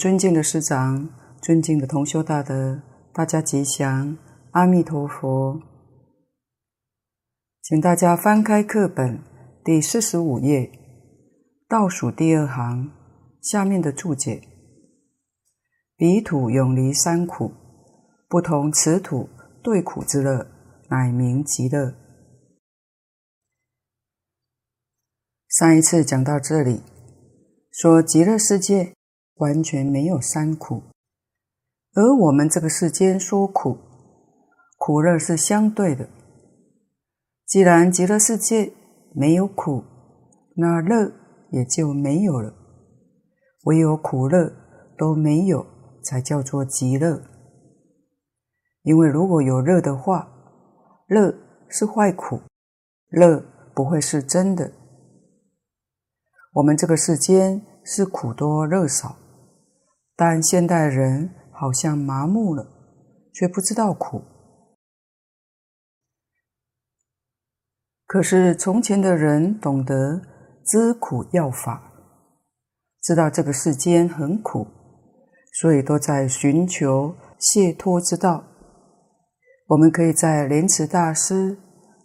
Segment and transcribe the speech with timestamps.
[0.00, 1.10] 尊敬的师长、
[1.42, 2.80] 尊敬的同修大德，
[3.12, 4.16] 大家吉祥，
[4.52, 5.60] 阿弥陀佛。
[7.60, 9.22] 请大家翻开课本
[9.62, 10.72] 第四十五页，
[11.68, 12.90] 倒数第二行
[13.42, 14.40] 下面的注解
[15.98, 17.52] ：“彼土永离三苦，
[18.26, 19.28] 不同此土
[19.62, 20.46] 对苦之乐，
[20.88, 21.94] 乃名极乐。”
[25.46, 26.80] 上一次讲到这里，
[27.70, 28.94] 说极乐世界。
[29.40, 30.82] 完全没有三苦，
[31.94, 33.78] 而我们这个世间说苦，
[34.78, 36.08] 苦乐是相对的。
[37.46, 38.72] 既然极乐世界
[39.14, 39.82] 没有苦，
[40.56, 41.10] 那乐
[41.50, 42.54] 也就没有了。
[43.64, 44.52] 唯有苦乐
[44.96, 45.66] 都没有，
[46.04, 47.22] 才叫做极乐。
[48.82, 50.28] 因为如果有乐的话，
[51.06, 51.34] 乐
[51.68, 52.40] 是坏苦，
[53.08, 53.42] 乐
[53.74, 54.70] 不会是真的。
[56.52, 59.16] 我们这个世间是苦多乐少。
[60.20, 62.66] 但现代人好像麻木了，
[63.32, 64.20] 却不知道苦。
[68.04, 70.20] 可是从前的人懂得
[70.66, 71.90] 知苦要法，
[73.02, 74.66] 知道这个世间很苦，
[75.54, 78.44] 所以都在寻求解脱之道。
[79.68, 81.56] 我们可以在莲池大师《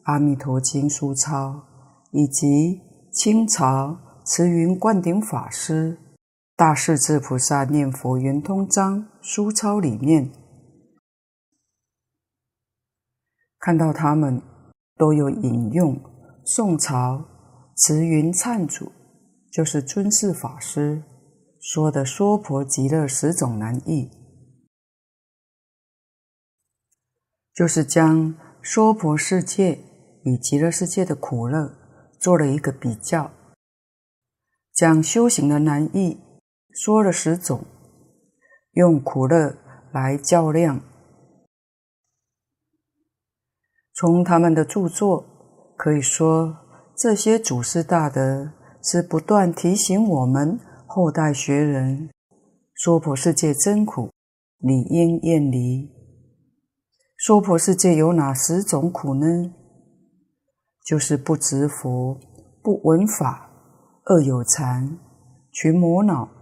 [0.04, 1.66] 阿弥陀经》书钞，
[2.12, 2.80] 以及
[3.12, 5.98] 清朝慈云灌顶法师。
[6.58, 10.32] 大势至菩萨念佛圆通章书钞里面，
[13.60, 14.42] 看到他们
[14.96, 16.00] 都有引用
[16.46, 17.26] 宋朝
[17.76, 18.90] 慈云忏主，
[19.52, 21.04] 就是尊释法师
[21.60, 24.10] 说的娑婆极乐十种难易，
[27.54, 28.34] 就是将
[28.64, 29.78] 娑婆世界
[30.24, 31.70] 与极乐世界的苦乐
[32.18, 33.30] 做了一个比较，
[34.74, 36.24] 将修行的难易。
[36.76, 37.64] 说了十种，
[38.74, 39.56] 用苦乐
[39.94, 40.82] 来较量。
[43.94, 45.26] 从他们的著作
[45.78, 46.54] 可以说，
[46.98, 48.52] 这些祖师大德
[48.84, 52.10] 是不断提醒我们后代学人：
[52.76, 54.12] 娑婆世界真苦，
[54.58, 55.90] 理应远离。
[57.18, 59.54] 娑婆世界有哪十种苦呢？
[60.84, 62.20] 就是不执佛、
[62.62, 63.50] 不闻法、
[64.08, 65.00] 恶有禅、
[65.54, 66.35] 群魔恼。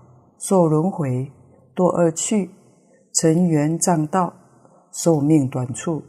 [0.46, 1.32] 受轮回，
[1.74, 2.50] 堕恶趣，
[3.14, 4.34] 尘缘障道，
[4.92, 6.04] 寿命短促，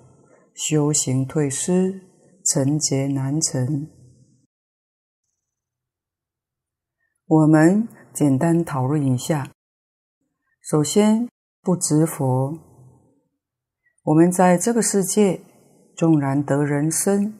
[0.53, 2.01] 修行退失，
[2.45, 3.89] 成劫难成。
[7.29, 9.53] 我们简单讨论一下。
[10.61, 11.29] 首先，
[11.63, 12.59] 不执佛。
[14.03, 15.43] 我们在这个世界，
[15.97, 17.39] 纵然得人身，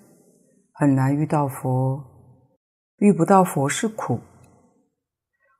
[0.73, 2.00] 很难遇到佛，
[2.99, 4.20] 遇不到佛是苦。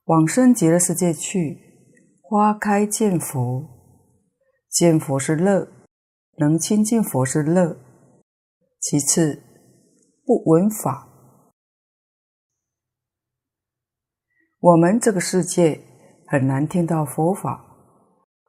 [0.05, 1.59] 往生极乐世界去，
[2.21, 3.67] 花开见佛，
[4.69, 5.67] 见佛是乐，
[6.37, 7.79] 能亲近佛是乐。
[8.79, 9.43] 其次，
[10.27, 11.09] 不闻法。
[14.61, 15.81] 我们这个世界
[16.27, 17.65] 很难听到佛法，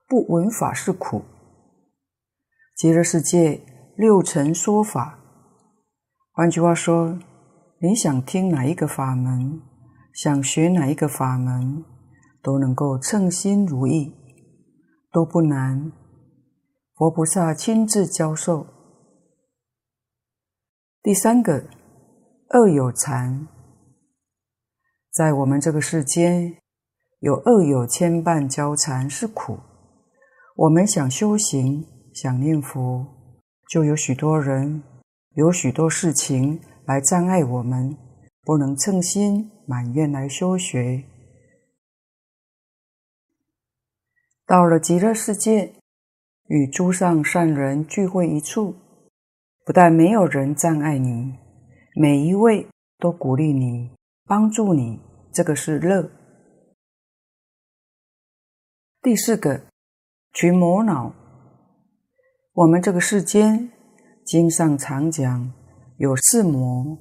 [0.10, 1.24] 不闻法是苦。
[2.76, 3.62] 极乐世界
[3.96, 5.20] 六成说法，
[6.34, 7.18] 换句话说，
[7.80, 9.62] 你想听哪一个法门？
[10.16, 11.84] 想学哪一个法门，
[12.42, 14.16] 都能够称心如意，
[15.12, 15.92] 都不难。
[16.96, 18.66] 佛菩萨亲自教授。
[21.04, 21.66] 第三个，
[22.52, 23.46] 恶有缠，
[25.12, 26.60] 在我们这个世间，
[27.20, 29.60] 有恶有牵绊交缠是苦。
[30.56, 33.06] 我们想修行，想念佛，
[33.70, 34.82] 就有许多人，
[35.34, 37.98] 有许多事情来障碍我们。
[38.46, 41.04] 不能称心满愿来修学，
[44.46, 45.74] 到了极乐世界，
[46.48, 48.76] 与诸上善人聚会一处，
[49.66, 51.34] 不但没有人障碍你，
[51.96, 52.68] 每一位
[53.00, 53.90] 都鼓励你、
[54.26, 55.00] 帮助你，
[55.34, 56.10] 这个是乐。
[59.02, 59.66] 第四个，
[60.34, 61.14] 群魔恼，
[62.54, 63.72] 我们这个世间
[64.26, 65.54] 经上常讲
[65.98, 66.98] 有四魔。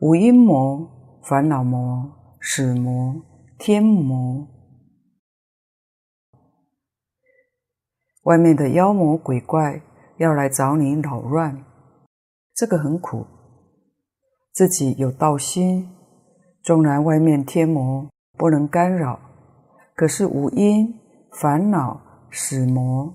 [0.00, 3.24] 五阴魔、烦恼魔、死魔、
[3.58, 4.46] 天魔，
[8.24, 9.80] 外面的妖魔鬼怪
[10.18, 11.64] 要来找你扰乱，
[12.54, 13.26] 这个很苦。
[14.52, 15.90] 自己有道心，
[16.62, 19.18] 纵然外面天魔不能干扰，
[19.94, 20.94] 可是五阴、
[21.32, 23.12] 烦恼、死魔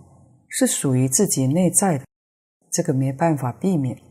[0.47, 2.05] 是属于自己内在的，
[2.71, 4.01] 这个没办法避免。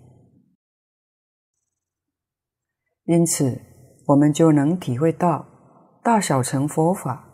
[3.05, 3.61] 因此，
[4.09, 5.45] 我们就能体会到
[6.03, 7.25] 大小乘佛法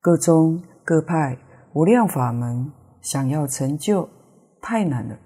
[0.00, 1.36] 各宗各派
[1.74, 2.72] 无量法门，
[3.02, 4.08] 想要成就
[4.62, 5.16] 太难了。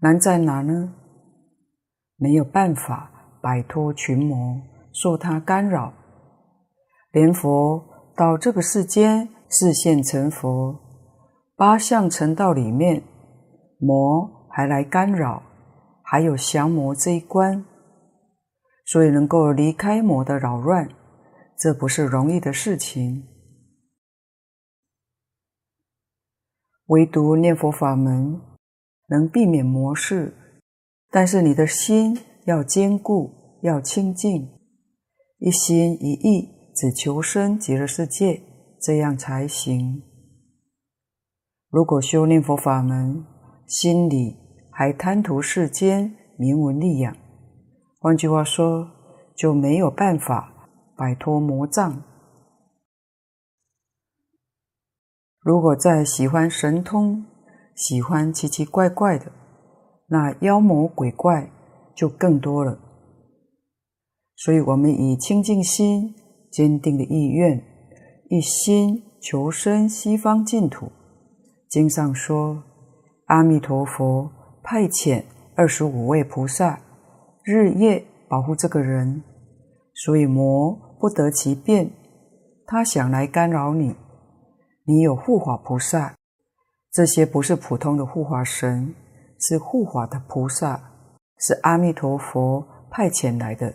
[0.00, 0.92] 难在哪呢？
[2.16, 3.10] 没有办法
[3.40, 4.60] 摆脱群魔，
[4.92, 5.92] 受他干扰。
[7.12, 7.82] 连佛
[8.16, 10.76] 到这个世间示现成佛，
[11.56, 13.04] 八相成道里面，
[13.78, 15.42] 魔还来干扰，
[16.02, 17.64] 还有降魔这一关，
[18.84, 20.88] 所以能够离开魔的扰乱，
[21.58, 23.26] 这不是容易的事情。
[26.86, 28.40] 唯独念佛法门
[29.08, 30.34] 能避免魔事，
[31.10, 34.50] 但是你的心要坚固，要清净，
[35.38, 38.42] 一心一意只求生极乐世界，
[38.80, 40.02] 这样才行。
[41.70, 43.24] 如果修念佛法门，
[43.66, 44.36] 心里
[44.70, 47.16] 还贪图世间名闻利养，
[48.04, 48.86] 换句话说，
[49.34, 50.52] 就没有办法
[50.94, 52.02] 摆脱魔障。
[55.40, 57.24] 如果再喜欢神通，
[57.74, 59.32] 喜欢奇奇怪怪的，
[60.08, 61.50] 那妖魔鬼怪
[61.96, 62.78] 就更多了。
[64.36, 66.14] 所以，我们以清净心、
[66.52, 67.64] 坚定的意愿，
[68.28, 70.92] 一心求生西方净土。
[71.70, 72.62] 经上说，
[73.28, 74.30] 阿弥陀佛
[74.62, 75.24] 派遣
[75.56, 76.78] 二十五位菩萨，
[77.44, 79.22] 日夜保护这个人，
[79.92, 81.90] 所以魔不得其便。
[82.66, 83.94] 他想来干扰你。
[84.86, 86.16] 你有护法菩萨，
[86.90, 88.94] 这些不是普通的护法神，
[89.38, 90.92] 是护法的菩萨，
[91.38, 93.74] 是阿弥陀佛派遣来的。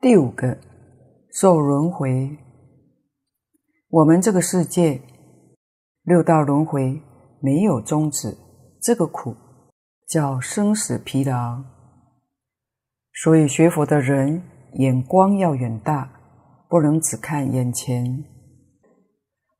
[0.00, 0.58] 第五个，
[1.32, 2.36] 受轮回。
[3.88, 5.00] 我们这个世界
[6.02, 7.00] 六道轮回
[7.40, 8.36] 没有终止，
[8.80, 9.34] 这个苦
[10.12, 11.62] 叫生死疲劳。
[13.14, 14.42] 所以学佛的人
[14.74, 16.18] 眼光要远大。
[16.72, 18.24] 不能只看眼前。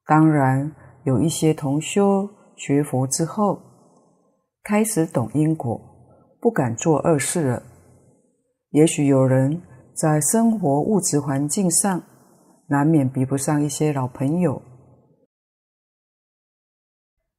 [0.06, 3.60] 当然，有一些同修学佛之后，
[4.62, 5.78] 开始懂因果，
[6.40, 7.62] 不敢做恶事了。
[8.70, 9.60] 也许有人
[9.94, 12.02] 在生活物质环境上，
[12.68, 14.62] 难免比不上一些老朋友。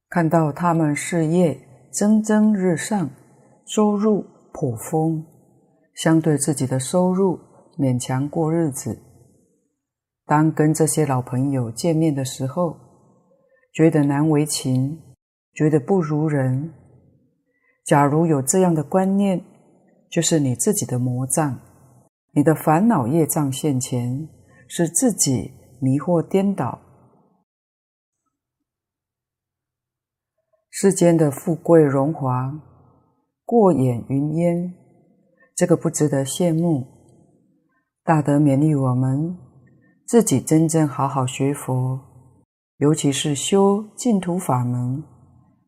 [0.08, 1.60] 看到他们事业
[1.94, 3.08] 蒸蒸日上，
[3.64, 5.24] 收入颇丰，
[5.94, 7.38] 相对自己的收入
[7.78, 8.98] 勉强过日子。
[10.26, 12.76] 当跟这些老朋友见面的时候，
[13.72, 14.98] 觉得难为情，
[15.52, 16.72] 觉得不如人。
[17.84, 19.40] 假如有这样的观念，
[20.10, 21.60] 就是你自己的魔障，
[22.32, 24.28] 你的烦恼业障现前，
[24.66, 26.80] 是自己迷惑颠倒。
[30.76, 32.52] 世间的富贵荣华，
[33.44, 34.74] 过眼云烟，
[35.54, 36.84] 这个不值得羡慕。
[38.02, 39.38] 大德勉励我们。
[40.04, 42.00] 自己真正好好学佛，
[42.78, 45.04] 尤其是修净土法门，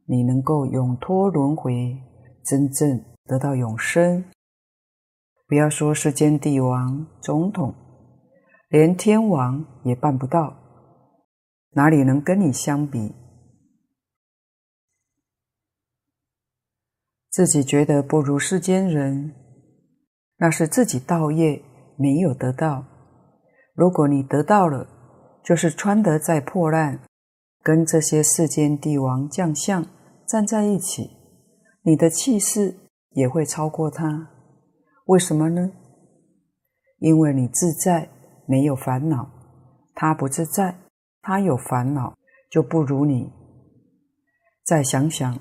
[0.06, 1.96] 你能够永脱轮回，
[2.44, 4.24] 真正得到永生。
[5.46, 7.72] 不要说世间帝王、总统，
[8.68, 10.52] 连天王也办不到，
[11.74, 13.14] 哪里能跟你相比？
[17.36, 19.34] 自己觉得不如世间人，
[20.38, 21.62] 那是自己道业
[21.98, 22.86] 没有得到。
[23.74, 24.88] 如果你得到了，
[25.44, 26.98] 就是穿得再破烂，
[27.62, 29.84] 跟这些世间帝王将相
[30.26, 31.10] 站在一起，
[31.82, 32.74] 你的气势
[33.10, 34.30] 也会超过他。
[35.04, 35.70] 为什么呢？
[37.00, 38.08] 因为你自在，
[38.46, 39.28] 没有烦恼；
[39.94, 40.74] 他不自在，
[41.20, 42.14] 他有烦恼，
[42.50, 43.30] 就不如你。
[44.64, 45.38] 再想想，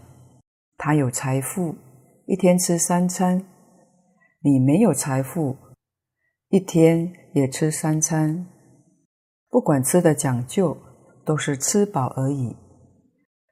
[0.76, 1.74] 他有财富，
[2.28, 3.46] 一天吃三餐，
[4.42, 5.56] 你没有财富。
[6.50, 8.48] 一天也吃三餐，
[9.52, 10.76] 不管吃的讲究，
[11.24, 12.56] 都是吃饱而已。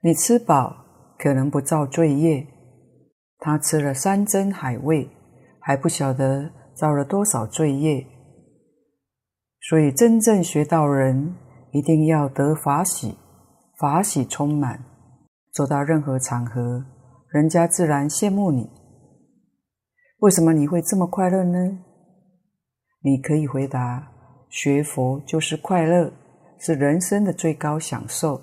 [0.01, 0.75] 你吃饱
[1.20, 2.48] 可能不造罪业，
[3.38, 5.08] 他吃了山珍海味，
[5.60, 8.03] 还不晓得造了多少罪业。
[9.70, 11.36] 所以真正学道人，
[11.72, 13.15] 一定要得法喜，
[13.77, 14.84] 法喜充满，
[15.51, 16.84] 走到任何场合，
[17.34, 18.70] 人家自然羡慕你。
[20.20, 21.80] 为什么你会这么快乐呢？
[23.02, 24.12] 你可以回答：
[24.50, 26.13] 学佛就是快乐，
[26.60, 28.40] 是人生的最高享受。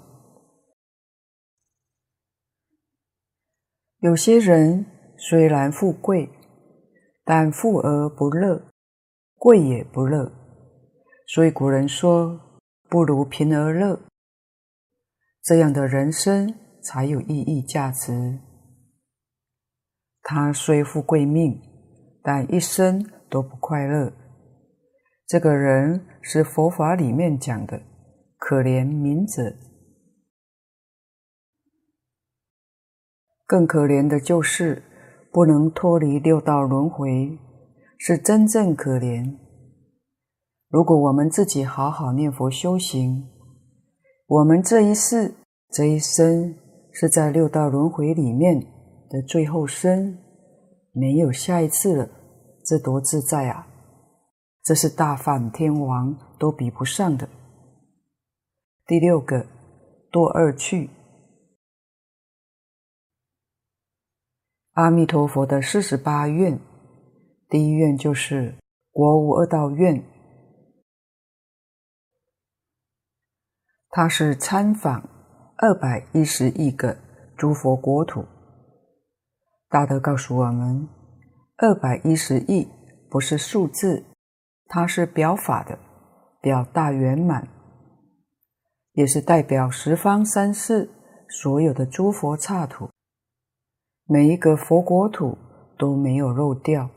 [4.01, 4.85] 有些人
[5.17, 6.29] 虽然富贵，
[7.25, 8.61] 但富而不乐，
[9.37, 10.33] 贵也不乐。
[11.29, 12.59] 所以古人说
[12.91, 14.01] ：“不如贫而乐。”
[15.45, 18.50] 这样的人生才有意义价值。
[20.23, 21.61] 他虽富贵命，
[22.23, 24.13] 但一生都不快乐。
[25.27, 27.83] 这个人是佛法里面讲的
[28.37, 29.57] 可怜愍者，
[33.47, 34.83] 更可怜的就是
[35.33, 37.39] 不能脱离六道轮回，
[37.99, 39.39] 是真正可怜。
[40.69, 43.29] 如果我们自己好好念佛修行，
[44.27, 45.35] 我们这一世、
[45.71, 46.55] 这一生
[46.93, 48.65] 是在六道轮回里面
[49.11, 50.17] 的最后生，
[50.93, 52.09] 没有下一次了，
[52.65, 53.67] 这多自在啊！
[54.63, 57.29] 这是大梵天王都比不上的。
[58.87, 59.45] 第六个，
[60.13, 60.89] 堕恶趣。
[64.75, 66.57] 阿弥陀佛的四十八愿，
[67.49, 68.55] 第一愿就是
[68.93, 70.05] 国无二道愿，
[73.89, 75.03] 它是参访
[75.57, 76.97] 二百一十亿个
[77.37, 78.25] 诸佛国土。
[79.71, 80.89] 大德告诉我们，
[81.57, 82.67] 二百一十亿
[83.09, 84.05] 不是数字。
[84.67, 85.79] 它是表法的，
[86.41, 87.47] 表大圆满，
[88.95, 90.91] 也是代表十方三世
[91.29, 92.91] 所有的诸佛刹土，
[94.07, 95.39] 每一个佛国土
[95.79, 96.91] 都没有漏掉。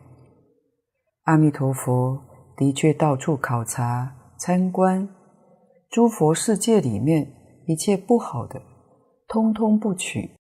[1.26, 2.20] 阿弥陀佛
[2.58, 5.08] 的确到处考察参观，
[5.92, 7.32] 诸佛世界里面
[7.68, 8.60] 一切不好的，
[9.28, 10.32] 通通不取；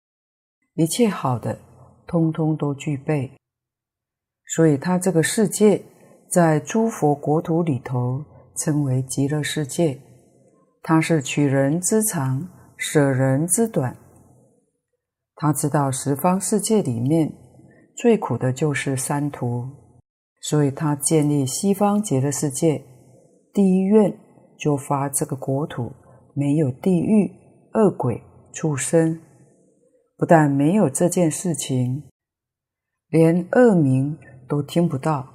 [0.73, 1.59] 一切好的，
[2.07, 3.31] 通通都具备。
[4.55, 5.83] 所以他这个世界。
[6.31, 8.25] 在诸佛国土里头，
[8.57, 9.99] 称为极乐世界。
[10.81, 13.95] 他是取人之长，舍人之短。
[15.35, 17.31] 他知道十方世界里面
[17.95, 19.63] 最苦的就是三途，
[20.41, 22.83] 所以他建立西方极乐世界。
[23.53, 24.11] 第一愿
[24.57, 25.91] 就发这个国土
[26.33, 27.31] 没有地狱、
[27.75, 28.19] 恶鬼、
[28.51, 29.21] 畜生，
[30.23, 32.01] 不但没有这件事情，
[33.09, 35.27] 连恶名都听不到。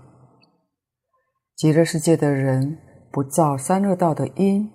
[1.54, 2.78] 极乐世界的人
[3.12, 4.70] 不造三恶道的因，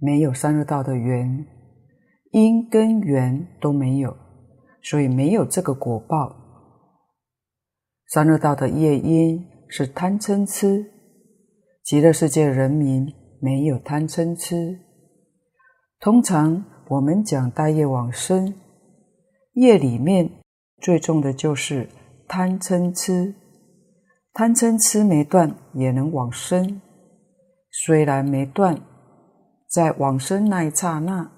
[0.00, 1.46] 没有三恶道的缘，
[2.32, 4.16] 因跟缘都没有，
[4.82, 6.34] 所以没有这个果报。
[8.08, 10.90] 三恶道的业因是贪嗔痴，
[11.84, 13.06] 极乐世界人民
[13.40, 14.80] 没有贪嗔痴。
[16.00, 18.52] 通常我们讲大业往生，
[19.52, 20.30] 业里面
[20.80, 21.88] 最重的就是
[22.28, 23.34] 贪嗔痴。
[24.32, 26.80] 贪嗔痴没断也能往生，
[27.70, 28.80] 虽然没断，
[29.68, 31.30] 在往生那一刹那，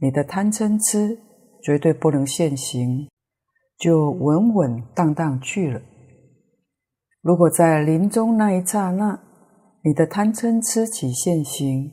[0.00, 1.18] 你的贪嗔痴
[1.62, 3.08] 绝对不能现行，
[3.78, 5.82] 就稳稳当当去了。
[7.20, 9.20] 如果在临终那一刹那，
[9.84, 11.92] 你的贪嗔痴起现行，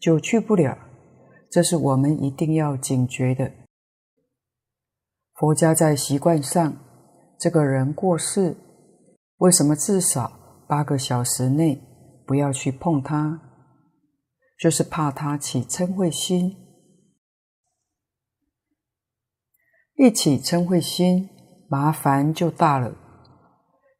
[0.00, 0.76] 就去不了。
[1.48, 3.50] 这是我们一定要警觉的。
[5.38, 6.76] 佛家在习惯上，
[7.38, 8.56] 这个人过世。
[9.36, 11.78] 为什么至少八个小时内
[12.26, 13.38] 不要去碰它？
[14.58, 16.56] 就是怕它起嗔恚心。
[19.96, 21.28] 一起嗔恚心，
[21.68, 22.96] 麻烦就大了。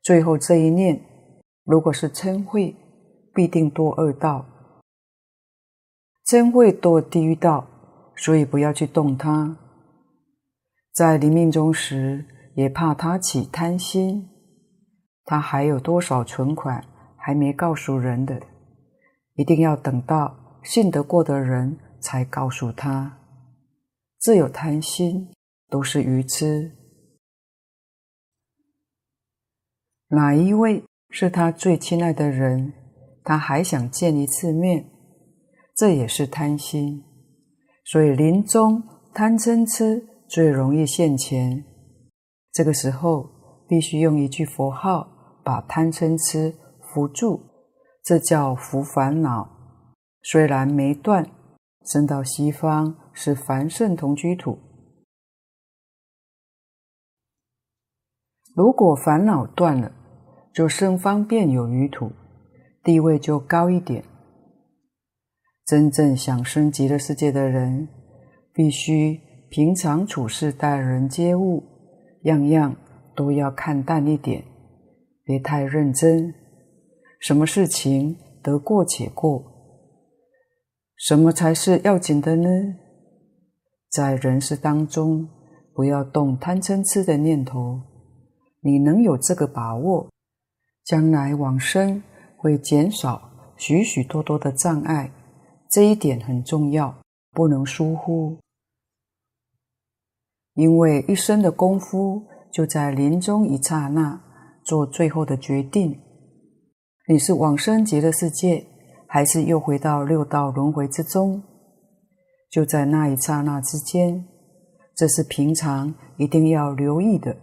[0.03, 0.99] 最后这一念，
[1.65, 2.75] 如果是嗔恚，
[3.35, 4.47] 必定堕恶道。
[6.25, 7.67] 嗔恚堕地狱道，
[8.17, 9.66] 所以不要去动它。
[10.97, 12.25] 在临命终时，
[12.55, 14.31] 也怕他起贪心。
[15.27, 16.83] 他还有多少存款
[17.19, 18.41] 还没告诉人的，
[19.35, 23.19] 一定要等到信得过的人才告诉他。
[24.19, 25.31] 自有贪心，
[25.69, 26.73] 都是愚痴。
[30.09, 32.73] 哪一位是他最亲爱的人，
[33.23, 34.87] 他还想见一次面，
[35.75, 37.05] 这也是贪心。
[37.85, 41.65] 所以临终贪嗔痴最容易现前，
[42.53, 43.29] 这个时候
[43.69, 45.13] 必须用一句佛号。
[45.47, 47.41] 把贪嗔痴扶住，
[48.03, 49.49] 这叫扶烦恼。
[50.25, 51.25] 虽然没断，
[51.85, 54.59] 生到西方是凡圣同居土。
[58.57, 59.93] 如果烦恼断了，
[60.53, 62.11] 就生方便有余土，
[62.83, 64.03] 地位就高一点。
[65.65, 67.87] 真正想生极乐世界的人，
[68.53, 71.63] 必须平常处事待人接物，
[72.23, 72.77] 样样
[73.15, 74.45] 都要看淡一点。
[75.25, 76.35] 别太认真，
[77.21, 79.45] 什么事情得过且过。
[80.97, 82.49] 什么才是要紧的呢？
[83.91, 85.29] 在人世当中，
[85.75, 87.81] 不要动贪嗔痴的念头。
[88.61, 90.09] 你能有这个把握，
[90.85, 92.03] 将来往生
[92.37, 95.11] 会减少许许多多的障碍。
[95.71, 96.95] 这一点很重要，
[97.33, 98.39] 不能疏忽。
[100.57, 104.21] 因为一生的功夫就在临终一刹那。
[104.65, 105.97] 做最后的决定，
[107.09, 108.67] 你是往生极乐世界，
[109.07, 111.41] 还是又回到六道轮回之中？
[112.51, 114.27] 就在那一刹那之间，
[114.93, 117.37] 这是平常一定要留意的。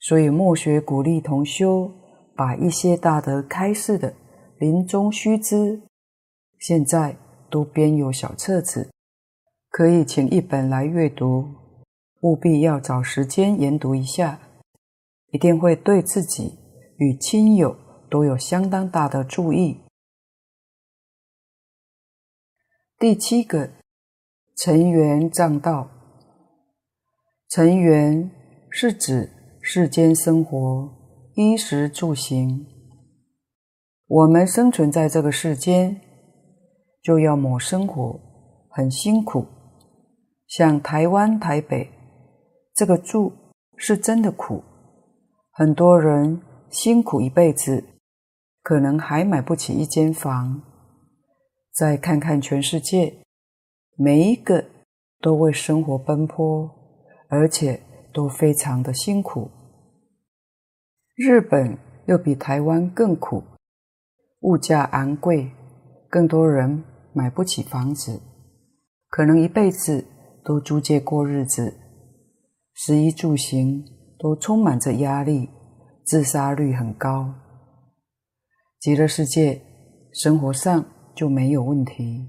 [0.00, 1.90] 所以末学鼓励同修
[2.36, 4.12] 把一些大德开示的
[4.58, 5.80] 临终须知，
[6.58, 7.16] 现在
[7.50, 8.90] 都编有小册子，
[9.70, 11.48] 可以请一本来阅读，
[12.20, 14.40] 务必要找时间研读一下，
[15.30, 16.58] 一定会对自己
[16.96, 17.76] 与亲友
[18.10, 19.80] 都有相当大的助益。
[22.98, 23.70] 第七个，
[24.56, 25.88] 尘缘障道。
[27.48, 28.30] 尘缘
[28.68, 30.90] 是指世间生活
[31.34, 32.66] 衣食住行。
[34.06, 36.00] 我们生存在这个世间，
[37.02, 38.20] 就要谋生活，
[38.68, 39.46] 很辛苦。
[40.46, 41.90] 像台湾台北，
[42.80, 43.30] 这个住
[43.76, 44.64] 是真的苦，
[45.50, 46.40] 很多人
[46.70, 47.84] 辛苦一辈子，
[48.62, 50.62] 可能还买不起一间房。
[51.74, 53.18] 再看看全世界，
[53.98, 54.64] 每一个
[55.20, 56.70] 都为生活奔波，
[57.28, 57.82] 而且
[58.14, 59.50] 都非常的辛苦。
[61.14, 63.44] 日本又比台湾更苦，
[64.40, 65.50] 物价昂贵，
[66.08, 68.22] 更多人买不起房子，
[69.10, 70.02] 可能一辈子
[70.42, 71.76] 都租借过日子，
[72.82, 73.84] 食衣住行
[74.18, 75.50] 都充满着压力，
[76.02, 77.34] 自杀率很高。
[78.78, 79.60] 极乐世界
[80.14, 80.82] 生活上，
[81.14, 82.26] 就没有问题，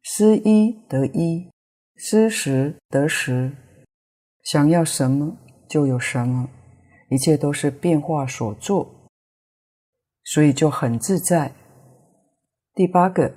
[0.00, 1.50] 失一得一，
[1.96, 3.52] 失十得十，
[4.44, 5.36] 想要什么
[5.68, 6.48] 就有什么，
[7.10, 9.10] 一切都是变化所作，
[10.22, 11.52] 所以就很自在。
[12.74, 13.34] 第八个，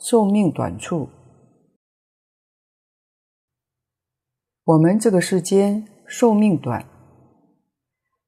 [0.00, 1.08] 寿命短促，
[4.64, 6.84] 我们这个世间寿命短，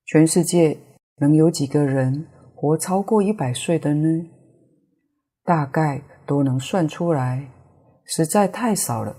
[0.07, 0.79] 全世界
[1.19, 4.27] 能有几个人活超过一百岁的呢？
[5.45, 7.47] 大概都能算出来，
[8.07, 9.15] 实在太少了。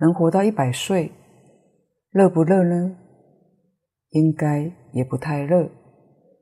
[0.00, 1.12] 能活到一百岁，
[2.10, 2.96] 乐不乐呢？
[4.10, 5.70] 应该也不太乐，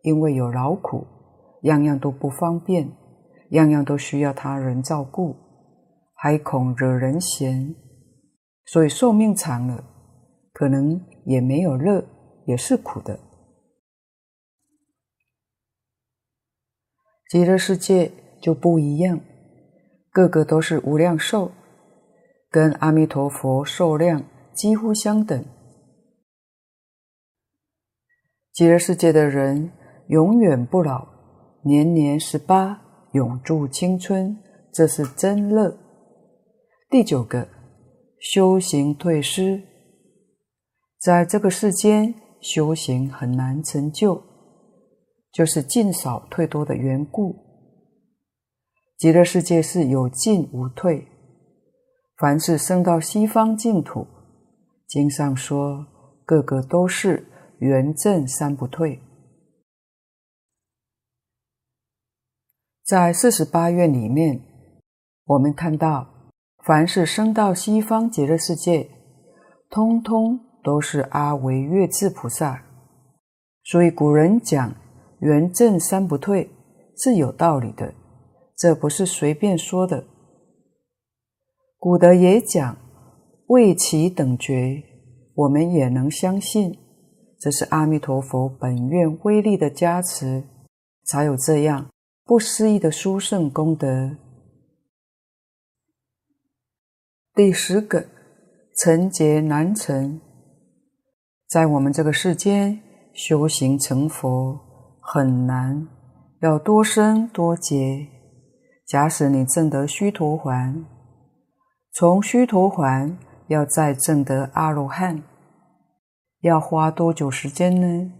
[0.01, 1.07] 因为有劳苦，
[1.65, 2.91] 样样都不方便，
[3.51, 5.37] 样样都需要他人照顾，
[6.15, 7.75] 还恐惹人嫌，
[8.65, 9.85] 所以寿命长了，
[10.63, 12.07] 可能也没有乐，
[12.47, 13.19] 也是苦的。
[17.29, 18.13] 极乐世界。
[18.41, 19.21] 就不一样，
[20.11, 21.53] 个个都是无量寿，
[22.51, 25.45] 跟阿弥陀佛寿量几乎相等。
[28.53, 29.71] 极乐世界的人
[30.09, 31.07] 永远不老，
[31.65, 34.37] 年年十八，永驻青春，
[34.73, 35.79] 这是真乐。
[36.91, 37.47] 第九个，
[38.19, 39.63] 修行退失，
[41.03, 44.23] 在这个世间修行很难成就，
[45.33, 47.35] 就是进少退多的缘故。
[48.97, 51.09] 极乐世界是有进无退，
[52.17, 54.07] 凡是生到西方净土，
[54.87, 55.85] 经上说，
[56.25, 57.27] 个个都是
[57.59, 59.01] 圆证三不退。
[62.85, 64.41] 在四十八愿里面，
[65.25, 66.31] 我们看到，
[66.65, 68.89] 凡是生到西方极乐世界，
[69.69, 72.63] 通通都是阿惟越致菩萨。
[73.65, 74.75] 所以古人讲
[75.21, 76.51] 圆正三不退
[76.97, 77.95] 是有道理的。
[78.57, 80.05] 这不是随便说的。
[81.79, 82.77] 古德也讲
[83.49, 84.83] 为其等觉，
[85.35, 86.79] 我们也能相信，
[87.41, 90.45] 这是阿弥陀佛本愿威力的加持，
[91.05, 91.91] 才有这样
[92.25, 94.17] 不思议的殊胜功德。
[97.35, 98.05] 第十个，
[98.77, 100.21] 成劫难成，
[101.53, 102.81] 在我们这个世间
[103.13, 104.59] 修行成佛
[105.03, 105.87] 很难，
[106.41, 108.09] 要多生多劫。
[108.87, 110.83] 假使你证得须陀洹，
[111.93, 113.15] 从须陀洹
[113.49, 115.23] 要再证得阿罗汉，
[116.41, 118.11] 要花多久时间呢？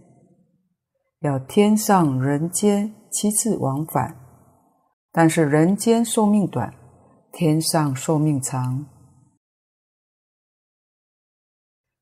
[1.21, 4.15] 要天上人间七次往返，
[5.11, 6.71] 但是人间寿命短，
[7.31, 8.85] 天上寿命长。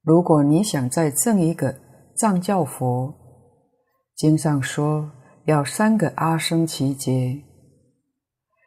[0.04, 1.80] 如果你想再证一个
[2.18, 3.14] 藏教佛，
[4.16, 5.12] 经上说
[5.46, 7.44] 要三个阿僧只劫。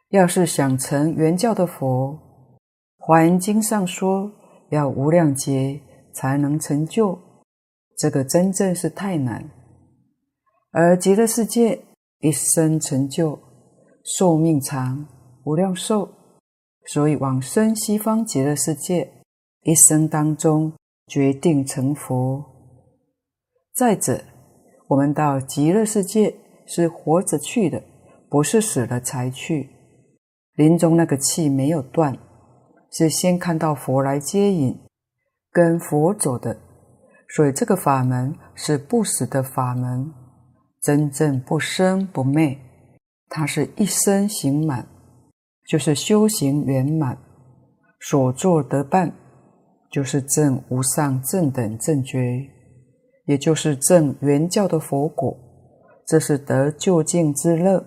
[0.09, 2.17] 要是想成圆教的佛，
[2.97, 4.31] 华严经上说
[4.69, 5.81] 要无量劫
[6.13, 7.19] 才能成就，
[7.97, 9.49] 这个真正是太难。
[10.71, 11.83] 而极乐世界
[12.19, 13.37] 一生成就，
[14.03, 15.05] 寿命长，
[15.43, 16.09] 无量寿，
[16.85, 19.11] 所以往生西方极乐世界，
[19.63, 20.71] 一生当中
[21.07, 22.43] 决定成佛。
[23.73, 24.23] 再者，
[24.87, 27.83] 我们到极乐世界是活着去的，
[28.29, 29.69] 不是死了才去。
[30.55, 32.17] 临终那个气没有断，
[32.89, 34.79] 是先看到佛来接引，
[35.51, 36.57] 跟佛走的，
[37.27, 40.13] 所以这个法门是不死的法门，
[40.81, 42.57] 真正不生不灭，
[43.27, 44.87] 它是一生行满，
[45.67, 47.17] 就是修行圆满，
[47.99, 49.13] 所作得办，
[49.95, 52.49] 就是正无上正等正觉，
[53.27, 55.33] 也就是正圆教的佛果，
[56.05, 57.85] 这是得究竟之乐。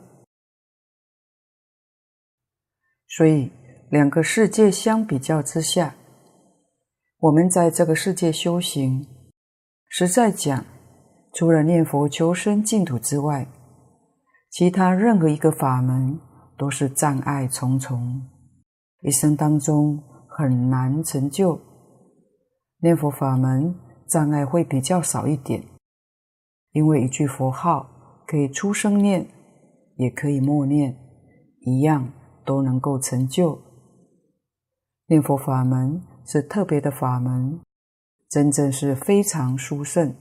[3.09, 3.53] 所以，
[3.91, 5.97] 两个世界相比较之下，
[7.19, 9.07] 我们在这个世界修行，
[9.91, 10.65] 实在讲，
[11.35, 13.47] 除了念佛求生净土之外，
[14.49, 16.19] 其他任何一个法门
[16.57, 18.23] 都是障碍重重，
[19.03, 21.68] 一生当中很难成就。
[22.81, 23.75] 念佛法门
[24.07, 25.65] 障碍会比较少一点，
[26.73, 29.29] 因为一句佛号可以出声念，
[29.97, 30.97] 也可以默念，
[31.61, 32.13] 一样。
[32.49, 33.61] 都能够成就。
[35.05, 37.61] 念佛法门是特别的法门，
[38.27, 40.17] 真正是非常殊胜。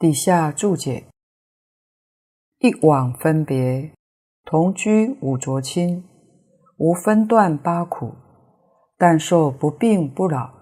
[0.00, 1.04] 底下注解：
[2.58, 3.92] 一往分别，
[4.44, 6.04] 同居五浊亲，
[6.76, 8.16] 无分段八苦，
[9.02, 10.54] 但受不病不老，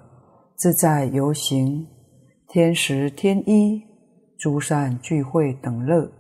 [0.57, 1.87] 自在游行，
[2.49, 3.83] 天时天衣，
[4.39, 6.11] 诸善聚会等乐。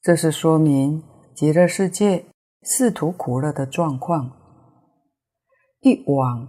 [0.00, 1.04] 这是说明
[1.34, 2.24] 极乐世界
[2.62, 4.38] 四土苦乐的状况。
[5.80, 6.48] 一往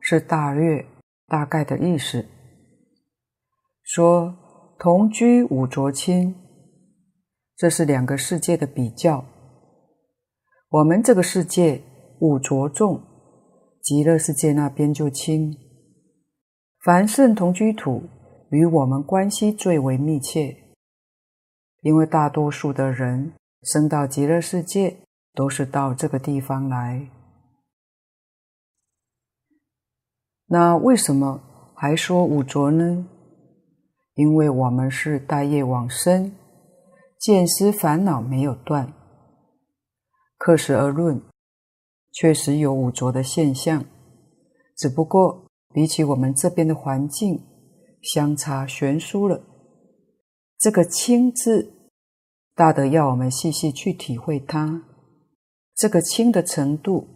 [0.00, 0.86] 是大略、
[1.26, 2.26] 大概的意思。
[3.82, 4.34] 说
[4.78, 6.34] 同居五浊侵，
[7.54, 9.22] 这是两个世界的比较。
[10.70, 11.82] 我们这个世界
[12.20, 13.02] 五浊重，
[13.80, 15.56] 极乐世界那边就轻。
[16.84, 18.02] 凡圣同居土
[18.50, 20.54] 与我们关系最为密切。
[21.80, 24.98] 因为大多数的人生到极乐世界
[25.32, 27.08] 都是到这个地方来，
[30.48, 31.40] 那为什么
[31.74, 33.06] 还说五浊呢？
[34.14, 36.32] 因为我们是带业往生，
[37.18, 38.92] 见思烦恼没有断。
[40.38, 41.20] 客实而论，
[42.12, 43.84] 确实有五浊的现象，
[44.76, 47.44] 只不过比起我们这边的环境，
[48.00, 49.44] 相差悬殊了。
[50.56, 51.72] 这个“清”字，
[52.54, 54.84] 大的要我们细细去体会它。
[55.74, 57.06] 这个“清”的程度，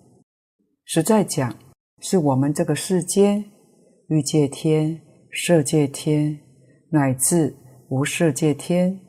[0.85, 1.56] 实在讲，
[2.00, 3.44] 是我们这个世间
[4.08, 5.00] 欲界天、
[5.32, 6.38] 色界天，
[6.90, 7.56] 乃至
[7.88, 9.00] 无色界天，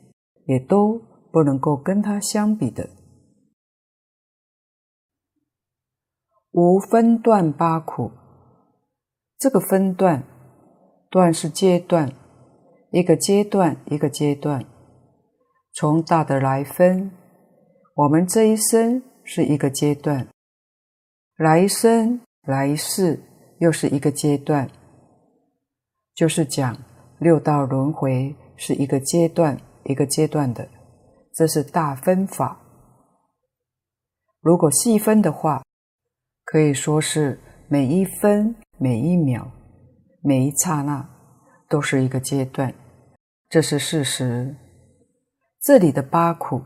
[0.46, 1.00] 也都
[1.32, 2.88] 不能够跟它相比的。
[6.54, 8.12] 无分段八苦，
[9.38, 10.22] 这个分段，
[11.10, 12.12] 段是阶段。
[12.92, 14.64] 一个阶段一个阶段，
[15.72, 17.10] 从大的来分，
[17.96, 20.28] 我们这一生是一个阶段，
[21.36, 23.20] 来生来世
[23.58, 24.70] 又是一个阶段，
[26.14, 26.76] 就是讲
[27.18, 30.68] 六道轮回是一个阶段一个阶段的，
[31.34, 32.60] 这是大分法。
[34.40, 35.63] 如果细分的话，
[36.54, 37.36] 可以说是
[37.66, 39.50] 每一分每一秒
[40.22, 41.04] 每一刹那
[41.68, 42.72] 都是一个阶段。
[43.48, 44.54] 这是事实。
[45.60, 46.62] 这里的八苦，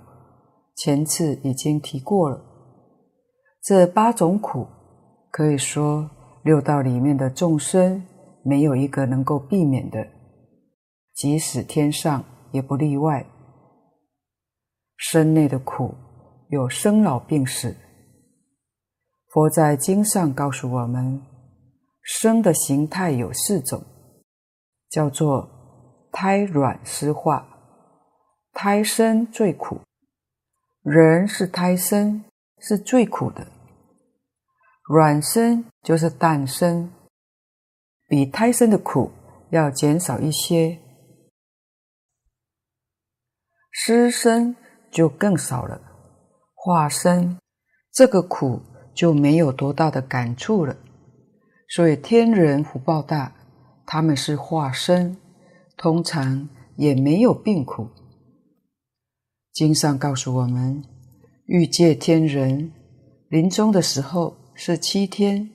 [0.77, 2.39] 前次已经提过了。
[3.63, 4.67] 这八种苦，
[5.31, 6.11] 可以说
[6.45, 8.07] 六道里面的众生
[8.45, 10.07] 没有一个能够避免的，
[11.15, 12.23] 即使天上
[12.53, 13.25] 也不例外。
[14.99, 15.95] 身内的苦
[16.51, 17.75] 有生老病死。
[19.33, 21.23] 佛在经上告诉我们，
[22.03, 23.85] 生的形态有四种，
[24.91, 25.57] 叫做。
[26.11, 27.47] 胎卵湿化，
[28.53, 29.79] 胎生最苦。
[30.83, 32.25] 人是胎生，
[32.59, 33.47] 是最苦的。
[34.85, 36.91] 卵生就是诞生，
[38.09, 39.13] 比胎生的苦
[39.51, 40.81] 要减少一些。
[43.71, 44.57] 湿生
[44.91, 45.79] 就更少了。
[46.55, 47.39] 化生
[47.93, 48.63] 这个苦
[48.99, 50.77] 就没有多大的感触了。
[51.69, 53.33] 所以天人福报大，
[53.87, 55.17] 他们是化身。
[55.77, 57.89] 通常也没有病苦。
[59.53, 60.83] 经上告诉我们，
[61.45, 62.73] 欲界天人
[63.29, 65.49] 临终的时候是七天，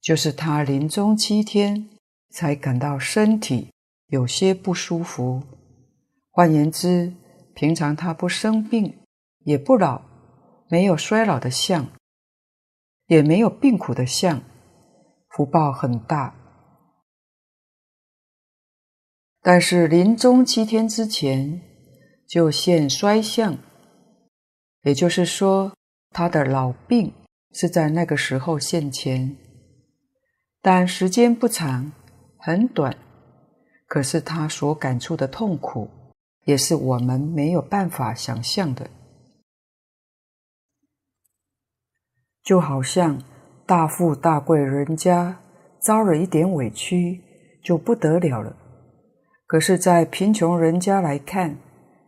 [0.00, 1.88] 就是他临终七天
[2.30, 3.70] 才感到身体
[4.08, 5.40] 有些不舒服。
[6.32, 7.12] 换言之，
[7.54, 8.92] 平常他不生病，
[9.44, 10.02] 也不老，
[10.68, 11.86] 没有衰老的相，
[13.06, 14.42] 也没有病苦的相，
[15.28, 16.34] 福报很大。
[19.40, 21.60] 但是临终七天之前
[22.26, 23.56] 就现衰相，
[24.82, 25.72] 也就是说，
[26.10, 27.12] 他的老病
[27.52, 29.36] 是在那个时候现前，
[30.60, 31.92] 但时间不长，
[32.38, 32.96] 很短，
[33.86, 35.88] 可是他所感触的痛苦，
[36.44, 38.90] 也是我们没有办法想象的，
[42.46, 43.20] 就好像
[43.66, 45.36] 大富大贵人家
[45.80, 47.20] 遭了一点委屈，
[47.64, 48.56] 就不得了了。
[49.48, 51.58] 可是，在贫穷人家来看，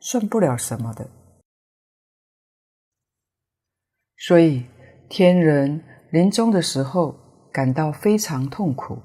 [0.00, 1.10] 算不了什么的。
[4.16, 4.64] 所以，
[5.08, 7.16] 天人临终的时候
[7.52, 8.96] 感到非常痛苦，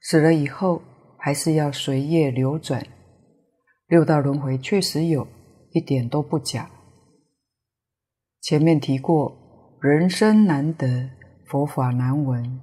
[0.00, 0.82] 死了以后
[1.16, 2.84] 还是要随业流转。
[3.86, 5.28] 六道轮回确实有，
[5.70, 6.68] 一点都不假。
[8.40, 9.45] 前面提过，
[9.78, 11.10] 人生难得，
[11.44, 12.60] 佛法难闻。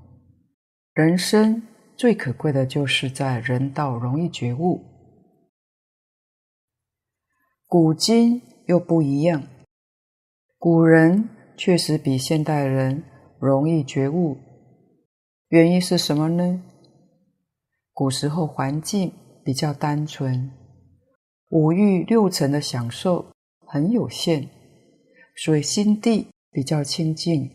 [0.94, 1.62] 人生
[1.96, 4.84] 最可贵的就是在人道容易觉悟。
[7.68, 9.44] 古今又不一样，
[10.58, 13.04] 古人确实比现代人
[13.40, 14.38] 容易觉悟。
[15.50, 16.64] 原因是什么呢？
[17.94, 19.14] 古时候环境
[19.46, 20.52] 比较单纯，
[21.52, 23.28] 五欲六尘的享受
[23.68, 24.50] 很有限，
[25.36, 27.50] 所以心地比较清净。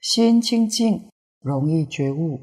[0.00, 1.08] 心清净
[1.40, 2.40] 容易觉悟。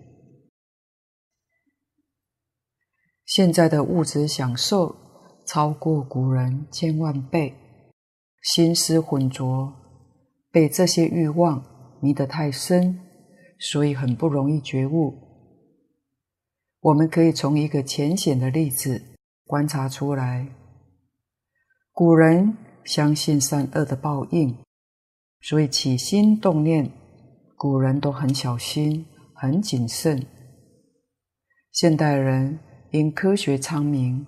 [3.26, 4.96] 现在的物质享受，
[5.46, 7.54] 超过古人千万倍，
[8.42, 9.74] 心思浑浊，
[10.52, 13.00] 被这些欲望迷得太深，
[13.60, 15.20] 所以很不容易觉悟。
[16.82, 19.02] 我们可以从一个浅显的例子
[19.46, 20.48] 观察出来：
[21.94, 24.58] 古人相信善恶的报应，
[25.44, 26.90] 所以起心动念，
[27.58, 30.26] 古人都很小心、很谨慎。
[31.72, 32.58] 现代人
[32.92, 34.26] 因科学昌明。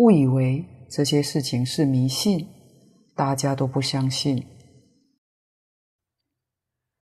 [0.00, 2.48] 误以为这些事情是迷信，
[3.14, 4.44] 大家都不相信。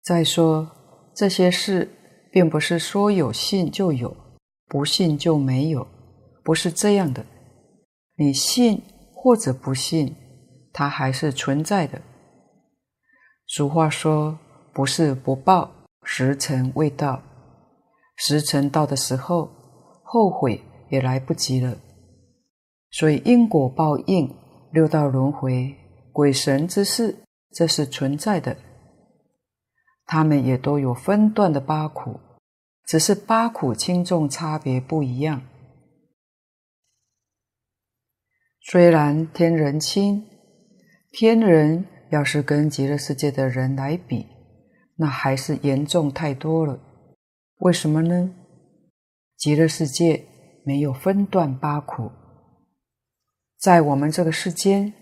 [0.02, 0.68] 再说，
[1.14, 1.88] 这些事
[2.32, 4.16] 并不是说有信就有，
[4.66, 5.86] 不信就没有，
[6.42, 7.24] 不是这样的。
[8.16, 8.82] 你信
[9.14, 10.16] 或者不信，
[10.72, 12.02] 它还是存在的。
[13.54, 14.38] 俗话说
[14.72, 15.70] ：“不是不报，
[16.04, 17.22] 时辰未到。”
[18.16, 19.50] 时辰到的时候，
[20.02, 21.76] 后悔也来不及了。
[22.92, 24.34] 所以因果报应、
[24.72, 25.76] 六道轮回、
[26.14, 28.56] 鬼神之事，这是存在的。
[30.06, 32.18] 他们也都有分段的八苦，
[32.86, 35.42] 只是八苦轻重差别不一样。
[38.62, 40.26] 虽然天人轻，
[41.10, 44.26] 天人要是跟极乐世界的人来比，
[44.96, 46.78] 那还是严重太多了。
[47.60, 48.34] 为什么呢？
[49.38, 50.26] 极乐世界
[50.62, 52.10] 没有分段八苦。
[53.58, 54.92] 在我们这个世间，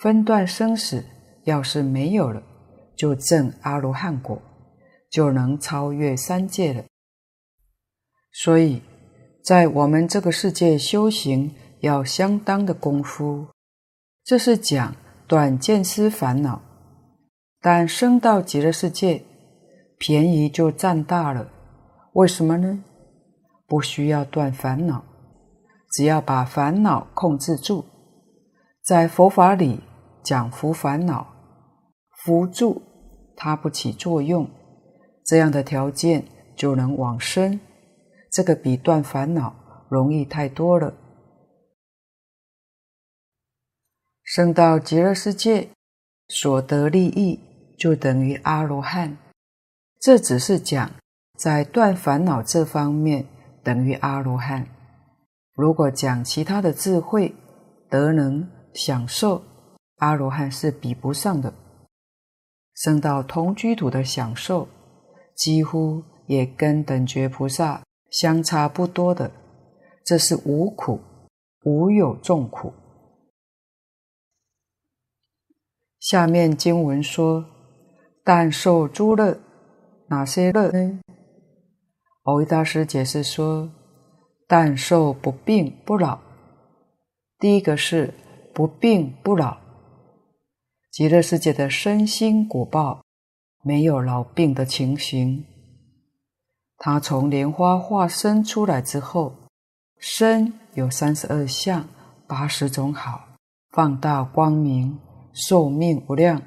[0.00, 1.02] 分段生死
[1.44, 2.42] 要是没有了，
[2.94, 4.40] 就证阿罗汉果，
[5.10, 6.84] 就能超越三界了。
[8.32, 8.82] 所以，
[9.42, 13.46] 在我们这个世界修行要相当的功夫，
[14.22, 14.94] 这是讲
[15.30, 16.60] 断见思烦恼。
[17.60, 19.22] 但升到极乐世界，
[19.96, 21.46] 便宜就占大了。
[22.14, 22.82] 为什么呢？
[23.68, 25.04] 不需要断烦恼，
[25.92, 27.84] 只要把烦恼控制住。
[28.82, 29.78] 在佛法里
[30.24, 31.28] 讲伏烦恼，
[32.24, 32.82] 伏住
[33.36, 34.50] 它不起作用，
[35.24, 36.24] 这样的条件
[36.56, 37.60] 就能往生。
[38.32, 39.54] 这个比断烦恼
[39.88, 40.92] 容易太多了。
[44.32, 45.70] 升到极乐世界，
[46.28, 47.40] 所得利益
[47.76, 49.18] 就等于阿罗汉。
[49.98, 50.88] 这只是讲
[51.36, 53.26] 在断烦恼这方面
[53.64, 54.68] 等于阿罗汉。
[55.56, 57.34] 如果讲其他的智慧
[57.88, 59.42] 德能，享受
[59.96, 61.52] 阿罗汉是比不上的，
[62.76, 64.68] 升到同居土的享受，
[65.34, 69.32] 几乎也跟等觉菩萨相差不多的。
[70.04, 71.00] 这是无苦，
[71.64, 72.72] 无有众苦。
[76.00, 77.44] 下面经文说
[78.24, 79.38] ：“但受诸乐，
[80.08, 80.98] 哪些乐呢？”
[82.24, 83.70] 蕅益大师解释说
[84.48, 86.18] ：“但受不病不老。”
[87.38, 88.12] 第一个是。
[88.52, 89.58] 不病不老，
[90.90, 93.00] 极乐世界的身心果报
[93.62, 95.46] 没有老病的情形。
[96.76, 99.34] 他从莲花化身出来之后，
[99.98, 101.88] 身有三十二相，
[102.26, 103.28] 八十种好，
[103.70, 104.98] 放大光明，
[105.32, 106.42] 寿命无量，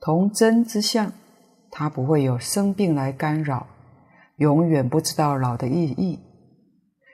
[0.00, 1.12] 童真之相，
[1.70, 3.66] 他不会有生病来干扰，
[4.36, 6.18] 永远不知道老的意义。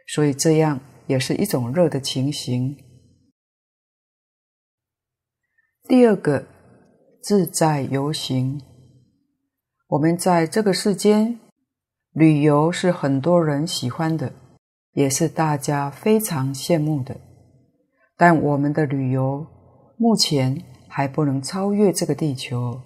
[0.07, 2.77] 所以这样也是一种乐的情形。
[5.89, 6.47] 第二个，
[7.23, 8.61] 自在游行。
[9.89, 11.39] 我们在这个世间
[12.13, 14.33] 旅游是很多人喜欢的，
[14.93, 17.17] 也是大家非常羡慕的。
[18.17, 19.47] 但我们的旅游
[19.97, 20.63] 目前
[20.97, 22.81] 还不能超越这个地球。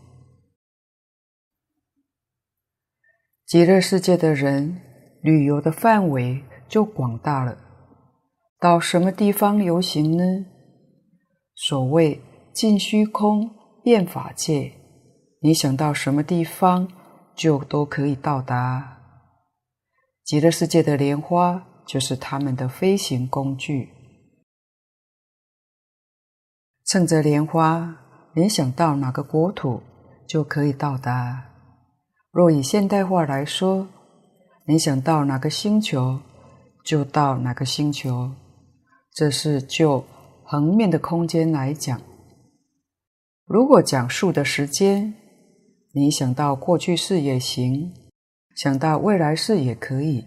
[3.44, 4.80] 极乐世界的人
[5.20, 7.58] 旅游的范围就广大了，
[8.58, 10.46] 到什么地方游行呢？
[11.54, 12.18] 所谓
[12.54, 13.50] 尽虚空
[13.84, 14.72] 遍法界，
[15.42, 16.88] 你想到什么地方
[17.36, 19.02] 就都可以到达。
[20.24, 23.97] 极乐世界的莲花就是他们的飞行工具。
[26.88, 27.98] 乘着莲花，
[28.32, 29.82] 联想到哪个国土
[30.26, 31.44] 就可以到达。
[32.30, 33.86] 若以现代化来说，
[34.64, 36.18] 联想到哪个星球
[36.82, 38.30] 就到哪个星球，
[39.12, 40.02] 这是就
[40.42, 42.00] 横面的空间来讲。
[43.44, 45.12] 如果讲述的时间，
[45.92, 47.92] 你想到过去式也行，
[48.56, 50.24] 想到未来式也可以。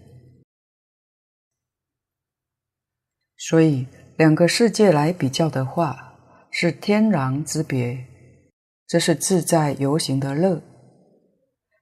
[3.36, 6.11] 所以两个世界来比较的话，
[6.54, 8.06] 是天壤之别，
[8.86, 10.62] 这是自在游行的乐。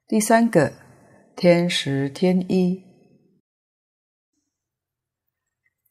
[0.07, 0.71] 第三个，
[1.35, 2.81] 天时天衣，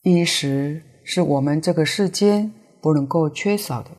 [0.01, 3.91] 衣食是我们这个世间不能够缺少的。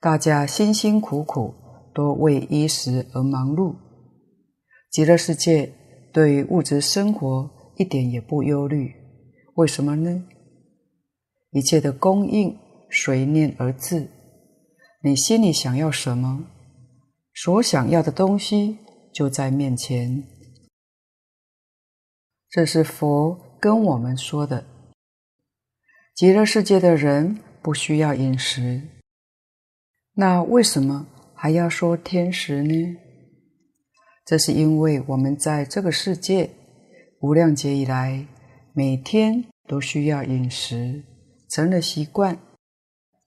[0.00, 1.52] 大家辛辛苦苦
[1.92, 3.74] 都为衣食而忙碌，
[4.92, 5.72] 极乐世界
[6.12, 8.94] 对于物质生活一点也不忧虑。
[9.56, 10.24] 为什么呢？
[11.50, 12.56] 一切的供应。
[12.90, 14.08] 随念而至，
[15.02, 16.44] 你心里想要什么，
[17.32, 18.78] 所想要的东西
[19.12, 20.24] 就在面前。
[22.48, 24.64] 这是佛跟我们说的。
[26.16, 28.82] 极乐世界的人不需要饮食，
[30.14, 32.96] 那为什么还要说天时呢？
[34.26, 36.50] 这是因为我们在这个世界
[37.20, 38.26] 无量劫以来，
[38.74, 41.04] 每天都需要饮食，
[41.48, 42.38] 成了习惯。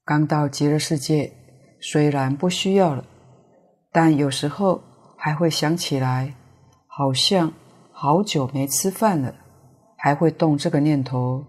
[0.04, 1.32] 刚到极乐世界，
[1.80, 3.04] 虽然不需要了，
[3.90, 4.82] 但有时候
[5.16, 6.34] 还会想起来，
[6.86, 7.52] 好像
[7.90, 9.34] 好久没吃饭了，
[9.96, 11.44] 还会动这个念头。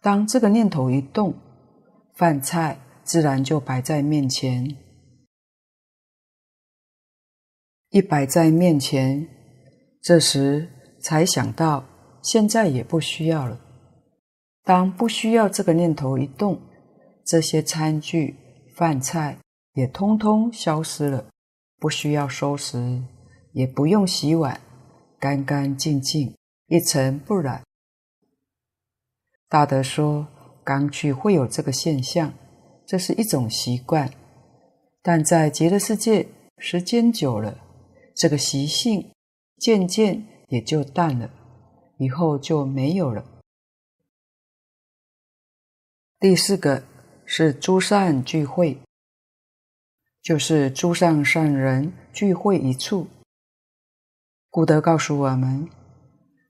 [0.00, 1.34] 当这个念头一动，
[2.14, 4.76] 饭菜自然就摆在面前。
[7.90, 9.26] 一摆在面前，
[10.00, 10.68] 这时
[11.02, 11.84] 才想到，
[12.22, 13.58] 现在也不需要了。
[14.62, 16.60] 当不需要这个念头一动，
[17.26, 18.36] 这些餐具、
[18.76, 19.36] 饭菜
[19.72, 21.26] 也通通消失了，
[21.76, 23.02] 不需要收拾，
[23.50, 24.60] 也不用洗碗，
[25.18, 26.36] 干干净净，
[26.68, 27.64] 一尘不染。
[29.48, 30.28] 大德说，
[30.62, 32.32] 刚去会有这个现象，
[32.86, 34.08] 这是一种习惯，
[35.02, 37.58] 但在极乐世界，时间久了，
[38.14, 39.10] 这个习性
[39.58, 41.28] 渐渐也就淡了，
[41.98, 43.24] 以后就没有了。
[46.20, 46.84] 第四个。
[47.28, 48.80] 是诸善聚会，
[50.22, 53.08] 就是诸上善人聚会一处。
[54.48, 55.68] 古德告诉我们，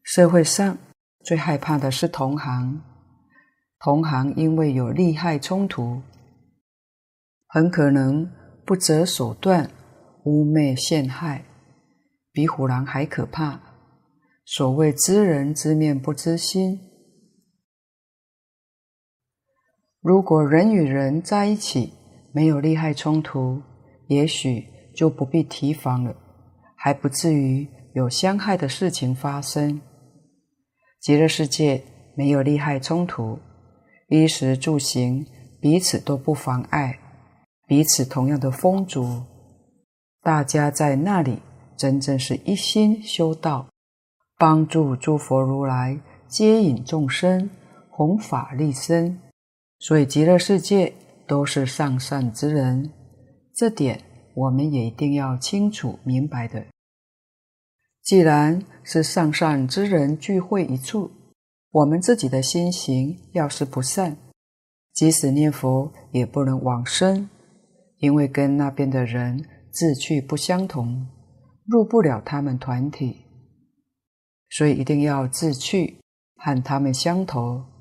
[0.02, 0.76] 社会上
[1.24, 2.82] 最害怕的是同行，
[3.78, 6.02] 同行因为有利害冲突，
[7.46, 8.30] 很可能
[8.66, 9.70] 不择手段
[10.24, 11.46] 污蔑陷害，
[12.30, 13.58] 比虎狼还可怕。
[14.44, 16.85] 所谓知人知面不知心。
[20.00, 21.92] 如果人与人在一起
[22.32, 23.60] 没有利害冲突，
[24.08, 26.14] 也许就不必提防了，
[26.76, 29.80] 还不至于有相害的事情发生。
[31.00, 31.82] 极乐世界
[32.14, 33.38] 没有利害冲突，
[34.08, 35.26] 衣食住行
[35.60, 36.98] 彼此都不妨碍，
[37.66, 39.22] 彼此同样的丰足，
[40.22, 41.38] 大家在那里
[41.76, 43.66] 真正是一心修道，
[44.38, 47.50] 帮助诸佛如来接引众生，
[47.90, 49.18] 弘法利生。
[49.78, 50.94] 所以极乐世界
[51.26, 52.90] 都是上善之人，
[53.54, 54.00] 这点
[54.34, 56.64] 我们也一定要清楚明白的。
[58.02, 61.10] 既然是上善之人聚会一处，
[61.70, 64.16] 我们自己的心行要是不善，
[64.92, 67.28] 即使念佛也不能往生，
[67.98, 71.06] 因为跟那边的人志趣不相同，
[71.66, 73.24] 入不了他们团体。
[74.48, 75.98] 所以一定要志趣
[76.36, 77.75] 和他们相投。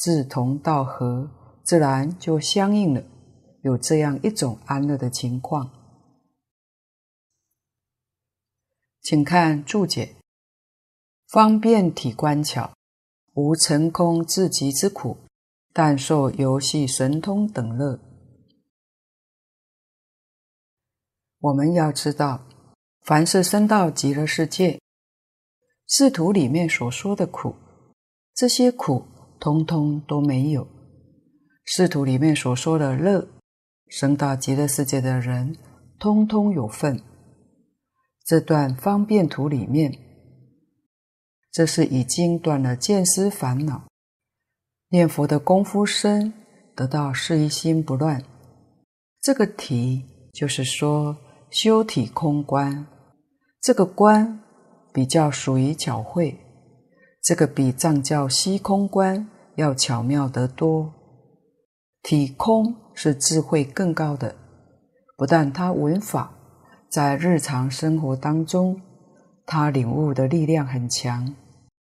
[0.00, 1.30] 志同道合，
[1.62, 3.02] 自然就相应了，
[3.60, 5.70] 有这样一种安乐的情况。
[9.02, 10.16] 请看注解：
[11.28, 12.72] 方便体观巧，
[13.34, 15.18] 无成空至极之苦，
[15.74, 18.00] 但受游戏神通等乐。
[21.40, 22.46] 我们要知道，
[23.02, 24.80] 凡是生到极乐世界，
[25.86, 27.54] 世途里面所说的苦，
[28.34, 29.04] 这些苦
[29.40, 30.62] 通通都没有；
[31.64, 33.26] 视图里面所说的乐，
[33.88, 35.56] 升到极乐世界的人，
[35.98, 37.00] 通通有份。
[38.24, 39.98] 这段方便图里面，
[41.50, 43.88] 这是已经断了见思烦恼，
[44.90, 46.32] 念佛的功夫深，
[46.76, 48.22] 得到事一心不乱。
[49.20, 51.16] 这个体就是说
[51.50, 52.86] 修体空观，
[53.60, 54.40] 这个观
[54.92, 56.38] 比较属于巧慧，
[57.22, 60.92] 这个比藏教虚空观要巧妙得多。
[62.02, 64.34] 体空是智慧更高的，
[65.16, 66.32] 不但他闻法。
[66.90, 68.80] 在日常生活当中，
[69.46, 71.36] 他领悟的力量很强，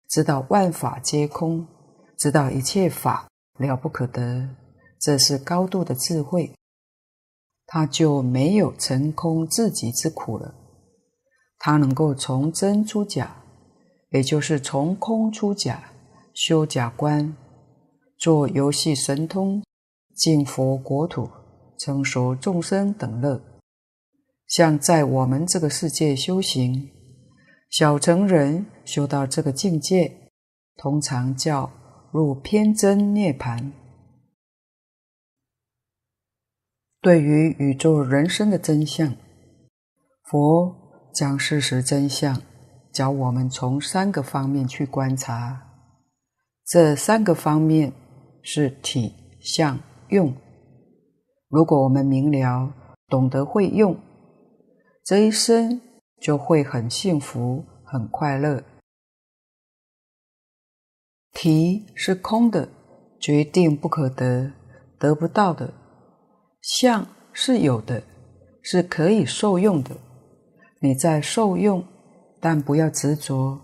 [0.09, 1.67] 知道万法皆空，
[2.17, 3.27] 知道一切法
[3.59, 4.49] 了不可得，
[4.99, 6.51] 这是高度的智慧，
[7.67, 10.55] 他就没有成空自己之苦了。
[11.59, 13.43] 他能够从真出假，
[14.09, 15.91] 也就是从空出假，
[16.33, 17.35] 修假观，
[18.17, 19.63] 做游戏神通，
[20.15, 21.29] 进佛国土，
[21.77, 23.41] 成熟众生等乐。
[24.47, 26.89] 像在我们这个世界修行，
[27.69, 30.31] 小乘人修到这个境界，
[30.77, 31.69] 通常叫
[32.13, 33.71] 入偏真涅槃。
[37.01, 39.15] 对于宇宙人生的真相，
[40.23, 40.75] 佛
[41.13, 42.41] 将事实真相
[42.97, 45.61] 教我们从三个方面去观察。
[46.65, 47.93] 这三个方面
[48.41, 49.77] 是体、相、
[50.07, 50.33] 用。
[51.47, 52.73] 如果我们明了，
[53.07, 53.95] 懂得会用。
[55.05, 55.79] 这一生
[56.19, 58.63] 就会很幸福、很快乐。
[61.33, 62.67] 体是空的，
[63.19, 64.51] 决定不可得，
[64.97, 65.67] 得不到的；
[66.63, 68.01] 相是有的，
[68.63, 69.95] 是可以受用的。
[70.79, 71.85] 你在受用，
[72.39, 73.59] 但不要执着。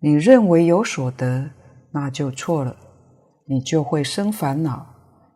[0.00, 1.50] 你认为有所得，
[1.92, 2.76] 那就错了，
[3.46, 4.86] 你就会生烦恼，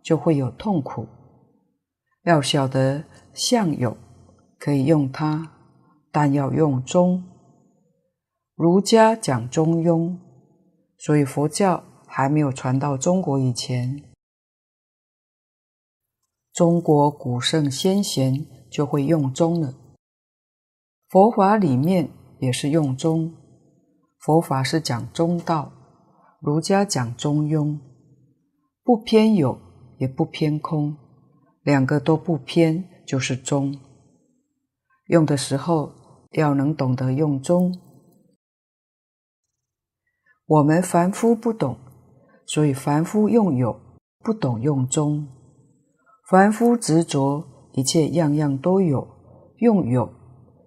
[0.02, 1.06] 就会有痛苦。
[2.24, 3.96] 要晓得相有。
[4.60, 5.52] 可以用它，
[6.10, 7.22] 但要用中。
[8.56, 10.18] 儒家讲中庸，
[10.98, 14.02] 所以佛教还没有传到中国以前，
[16.52, 19.72] 中国古圣先贤就会用中了。
[21.08, 22.10] 佛法里面
[22.40, 23.34] 也是用中，
[24.20, 25.72] 佛法是讲中道，
[26.40, 27.78] 儒家讲中庸，
[28.84, 29.58] 不偏有，
[29.98, 30.96] 也不偏空，
[31.62, 33.76] 两个都不偏，就是中。
[35.06, 35.92] 用的时候
[36.32, 37.74] 要能懂得用中。
[40.46, 41.76] 我们凡夫不懂，
[42.46, 43.78] 所以凡夫用有，
[44.20, 45.26] 不懂用中。
[46.30, 49.08] 凡夫执着一切样样都有，
[49.58, 50.10] 用有，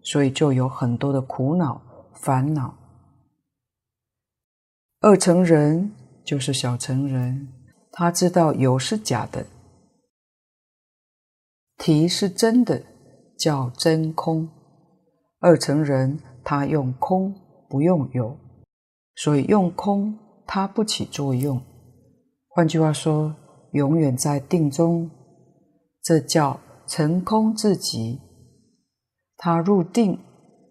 [0.04, 1.82] 所以就有很多的苦恼
[2.14, 2.76] 烦恼。
[5.00, 5.92] 二成人
[6.24, 7.48] 就是小成人，
[7.92, 9.46] 他知道有是假的，
[11.78, 12.84] 体是真的。
[13.38, 14.48] 叫真空，
[15.40, 17.34] 二成人他用空
[17.68, 18.38] 不用有，
[19.16, 21.60] 所以用空他不起作用。
[22.50, 23.36] 换句话说，
[23.72, 25.10] 永远在定中，
[26.04, 28.20] 这叫成空至极。
[29.44, 30.20] 他入定，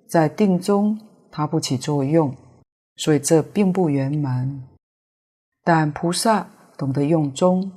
[0.09, 0.97] 在定中
[1.29, 2.33] 他不起作用，
[2.95, 4.63] 所以这并不圆满。
[5.65, 6.49] 但菩萨
[6.79, 7.73] 懂得用中，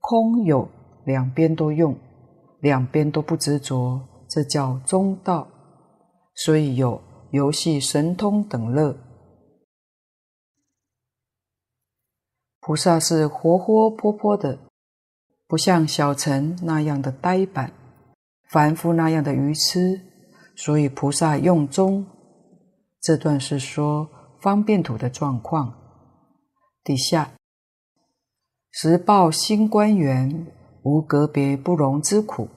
[0.00, 0.68] 空有
[1.04, 1.96] 两边都用。
[2.58, 5.46] 两边都不执着，这叫中道，
[6.34, 7.00] 所以有
[7.30, 8.96] 游戏神通等乐。
[12.58, 14.58] 菩萨是活活泼泼的，
[15.46, 17.72] 不像小乘那样的呆板，
[18.50, 20.00] 凡夫那样的愚痴，
[20.58, 22.06] 所以菩萨用中。
[23.00, 24.10] 这段是说
[24.42, 25.72] 方便土的状况。
[26.84, 27.32] 底下
[28.70, 30.54] 时报心观缘。
[30.84, 32.48] 无隔别不容之苦，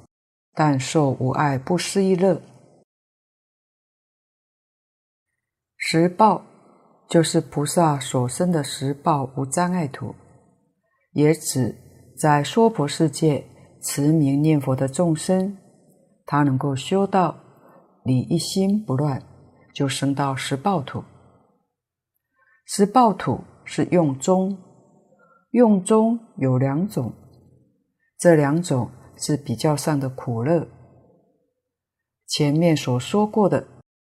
[0.54, 2.42] 但受无碍不思议乐。
[5.76, 6.46] 时报
[7.10, 10.16] 就是菩萨所生的时报无障碍土，
[11.12, 11.76] 也指
[12.18, 13.44] 在娑婆世界
[13.82, 15.58] 持名念佛的众生，
[16.26, 17.36] 他能够修到
[18.04, 19.22] 你一心不乱，
[19.74, 21.04] 就升到十报土。
[22.66, 24.58] 十报土是用中，
[25.52, 27.14] 用中有两种。
[28.18, 30.68] 这两种是比较上的苦乐。
[32.28, 33.68] 前面所说过的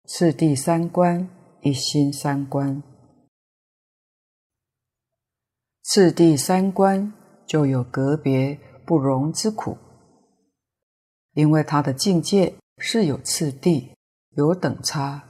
[0.07, 1.27] 次第三观、
[1.61, 2.81] 一心三观，
[5.83, 7.13] 次第三观
[7.45, 9.77] 就有格别不容之苦，
[11.33, 13.95] 因为他的境界是有次第、
[14.31, 15.23] 有等差。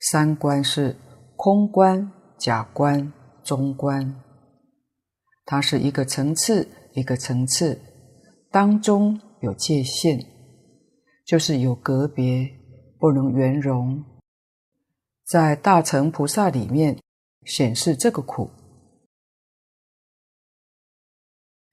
[0.00, 0.96] 三观是
[1.36, 3.12] 空观、假观、
[3.44, 4.22] 中观，
[5.44, 7.80] 它是一个层次一个层次，
[8.50, 10.24] 当中有界限，
[11.26, 12.48] 就是有格别，
[12.98, 14.04] 不能圆融。
[15.24, 16.98] 在大乘菩萨里面
[17.44, 18.50] 显示这个苦。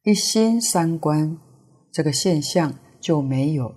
[0.04, 1.38] 一心三观，
[1.92, 3.74] 这个现象就没有。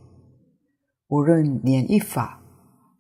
[1.11, 2.41] 无论念一法，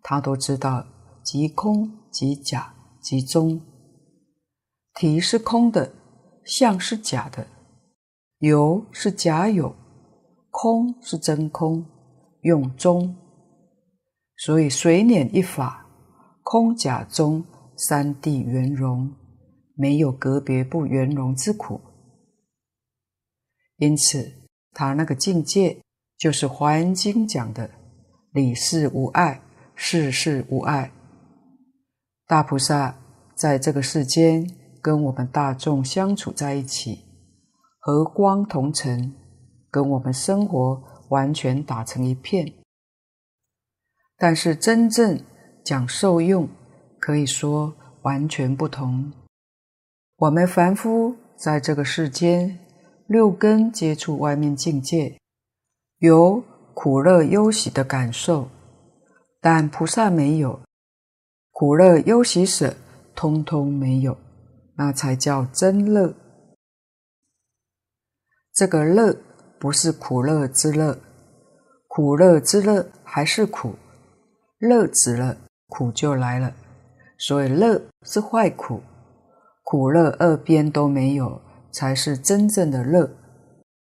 [0.02, 0.84] 他都知道
[1.22, 3.61] 即空即假即中，
[4.94, 5.92] 体是空的，
[6.44, 7.46] 相是假的，
[8.38, 9.74] 有是假有，
[10.50, 11.86] 空是真空，
[12.42, 13.16] 用中。
[14.36, 15.86] 所以随念一法，
[16.42, 17.44] 空假中
[17.76, 19.14] 三谛圆融，
[19.76, 21.80] 没有隔别不圆融之苦。
[23.76, 24.30] 因此，
[24.72, 25.80] 他那个境界
[26.18, 27.70] 就是《华严经》讲的
[28.32, 29.40] “理事无碍，
[29.74, 30.92] 事事无碍”。
[32.26, 32.96] 大菩萨
[33.34, 34.48] 在这个世间
[34.80, 37.04] 跟我们大众相处在一起，
[37.78, 39.14] 和光同尘，
[39.70, 42.52] 跟我们生活完全打成一片。
[44.16, 45.20] 但是真正
[45.64, 46.48] 讲受用，
[46.98, 49.12] 可以说完全不同。
[50.16, 52.58] 我们凡夫在这个世间。
[53.06, 55.18] 六根接触外面境界，
[55.98, 56.44] 有
[56.74, 58.48] 苦乐忧喜的感受，
[59.40, 60.60] 但菩萨没有，
[61.50, 62.74] 苦乐忧喜舍
[63.14, 64.16] 通通没有，
[64.76, 66.14] 那才叫真乐。
[68.54, 69.16] 这个乐
[69.58, 70.98] 不是苦乐之乐，
[71.86, 73.74] 苦乐之乐还是苦，
[74.58, 75.36] 乐止了，
[75.68, 76.52] 苦就来了。
[77.18, 78.80] 所以乐是坏苦，
[79.62, 81.40] 苦乐二边都没有。
[81.72, 83.08] 才是真正的乐，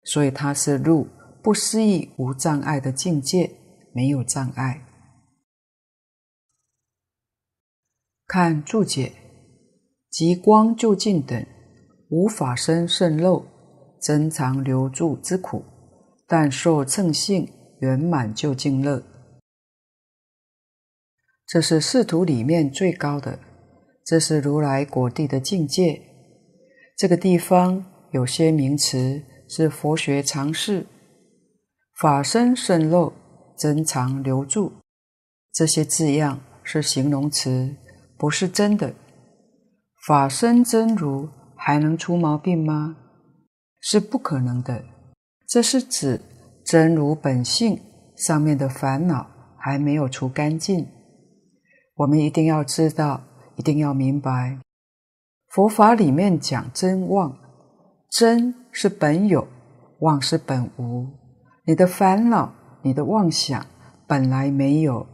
[0.02, 1.06] 所以它是入
[1.46, 3.52] 不思议无障碍的境界，
[3.92, 4.84] 没有障碍。
[8.26, 9.12] 看注解，
[10.10, 11.46] 极光究竟等，
[12.10, 13.46] 无法生渗漏，
[14.00, 15.62] 增长留住之苦，
[16.26, 19.00] 但受乘性圆满究竟乐。
[21.46, 23.38] 这是仕途里面最高的，
[24.04, 26.02] 这是如来果地的境界。
[26.96, 30.84] 这个地方有些名词是佛学常识，
[31.98, 33.14] 法生胜漏，
[33.56, 34.70] 增长留住，
[35.50, 37.74] 这些字样是形容词，
[38.18, 38.92] 不是真的。
[40.06, 41.26] 法身真如
[41.56, 42.98] 还能出毛病吗？
[43.80, 44.84] 是不可能的。
[45.48, 46.20] 这是指
[46.66, 47.80] 真如本性
[48.14, 49.26] 上面的烦恼
[49.58, 50.86] 还没有除干净。
[51.94, 53.22] 我们一定要知道，
[53.56, 54.58] 一定要明白。
[55.48, 57.34] 佛法里面讲真妄，
[58.10, 59.48] 真是本有，
[60.00, 61.25] 妄是本无。
[61.68, 63.66] 你的烦恼、你的妄想
[64.06, 65.04] 本来没有。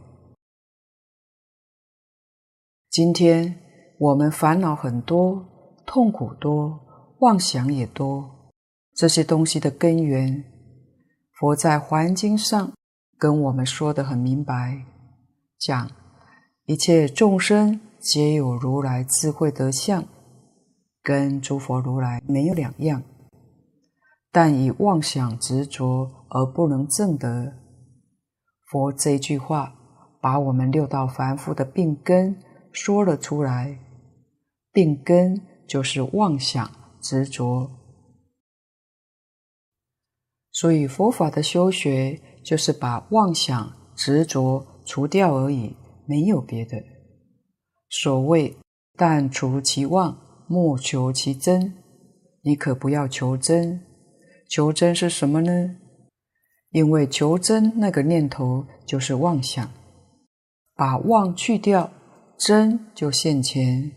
[2.91, 3.55] 今天
[3.97, 5.43] 我们烦恼很多，
[5.83, 6.79] 痛苦多，
[7.21, 8.51] 妄想也多。
[8.93, 10.43] 这些东西的根源，
[11.31, 12.71] 佛在《华严经》上
[13.17, 14.85] 跟我们说得很明白，
[15.57, 15.89] 讲
[16.65, 20.05] 一切众生皆有如来智慧德相。
[21.01, 23.01] 跟诸佛如来没有两样，
[24.33, 27.53] 但以妄想执着而不能证得。
[28.69, 29.73] 佛这句话
[30.19, 32.37] 把我们六道凡夫的病根
[32.73, 33.79] 说了出来，
[34.73, 36.69] 病根就是妄想
[36.99, 37.69] 执着。
[40.51, 46.83] 所以佛法的修学就是把妄想执着除掉而已，没有别的。
[47.89, 48.57] 所谓
[48.97, 50.19] 但除其妄。
[50.45, 51.73] 莫求其真，
[52.41, 53.81] 你可不要求真。
[54.53, 55.77] 求真是什么呢？
[56.69, 59.67] 因为求真那个念头就是妄想，
[60.75, 61.89] 把妄去掉，
[62.37, 63.91] 真就现前。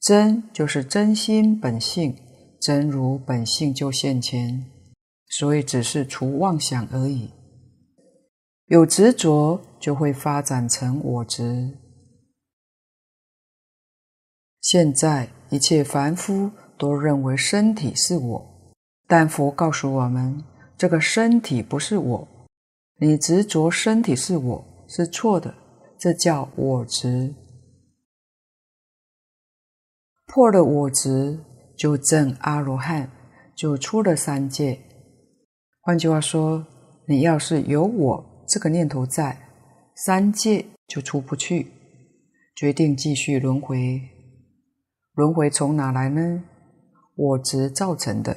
[0.00, 2.14] 真就是真心本性，
[2.60, 4.64] 真如本性就现前。
[5.26, 7.32] 所以只是除妄想而已。
[8.66, 11.76] 有执着就会发展成我执。
[14.60, 15.30] 现在。
[15.52, 18.49] 一切凡夫都认为身体是我，
[19.10, 20.44] 但佛告诉我们，
[20.78, 22.28] 这个身体不是我。
[23.00, 25.52] 你执着身体是我是错的，
[25.98, 27.34] 这叫我执。
[30.28, 31.40] 破了我执，
[31.76, 33.10] 就证阿罗汉，
[33.56, 34.78] 就出了三界。
[35.80, 36.64] 换句话说，
[37.08, 39.36] 你要是有我这个念头在，
[39.96, 41.66] 三界就出不去，
[42.54, 44.00] 决定继续轮回。
[45.14, 46.44] 轮回从哪来呢？
[47.16, 48.36] 我执造成的。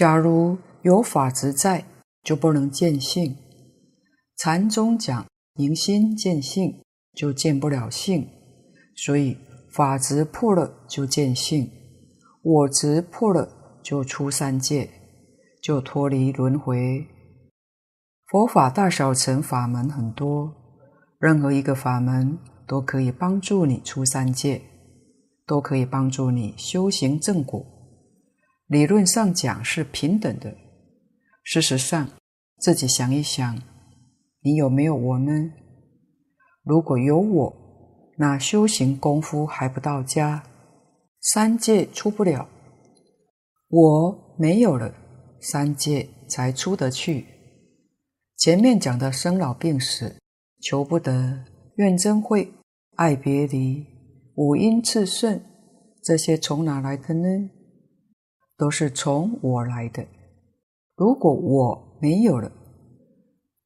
[0.00, 1.84] 假如有法执在，
[2.22, 3.36] 就不能见性。
[4.38, 6.80] 禅宗讲明心见性，
[7.12, 8.26] 就见不了性，
[8.96, 9.36] 所以
[9.70, 11.70] 法执破了就见性，
[12.42, 14.88] 我执破了就出三界，
[15.62, 17.06] 就脱离轮回。
[18.28, 20.50] 佛法大小乘法门很多，
[21.18, 24.62] 任何一个法门都可以帮助你出三界，
[25.46, 27.62] 都可以帮助你修行正果。
[28.70, 30.54] 理论上讲是平等的，
[31.42, 32.08] 事实上
[32.60, 33.60] 自己想一想。
[34.42, 35.32] 你有没有我呢？
[36.62, 37.52] 如果有我，
[38.18, 40.44] 那修行功夫还不到家，
[41.20, 42.48] 三界出不了。
[43.70, 44.94] 我没有了，
[45.40, 47.26] 三界才出得去。
[48.36, 50.14] 前面讲的生老病死、
[50.62, 51.44] 求不得、
[51.74, 52.52] 怨憎会、
[52.94, 53.84] 爱别离、
[54.36, 55.42] 五阴炽盛，
[56.04, 57.50] 这些从哪来的呢？
[58.60, 60.06] 都是从我来的。
[60.94, 62.52] 如果我没有了，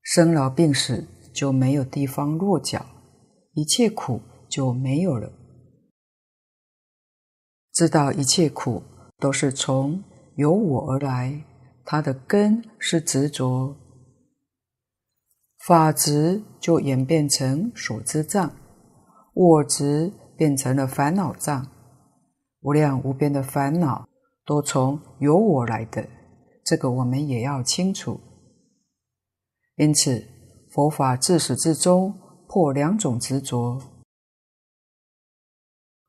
[0.02, 2.86] 生老病死就没有地方落脚，
[3.54, 5.32] 一切苦就没有了。
[7.72, 8.84] 知道一切苦
[9.18, 10.04] 都是从
[10.36, 11.44] 由我而来，
[11.84, 13.74] 它的根是执着，
[15.66, 18.54] 法执就演变成所知障，
[19.34, 21.66] 我执变成了烦恼障，
[22.60, 24.08] 无量无边的烦恼
[24.44, 26.06] 都从由我来的，
[26.64, 28.20] 这个我们也要清楚。
[29.76, 30.26] 因此，
[30.70, 32.14] 佛法自始至终
[32.46, 33.80] 破两种执着。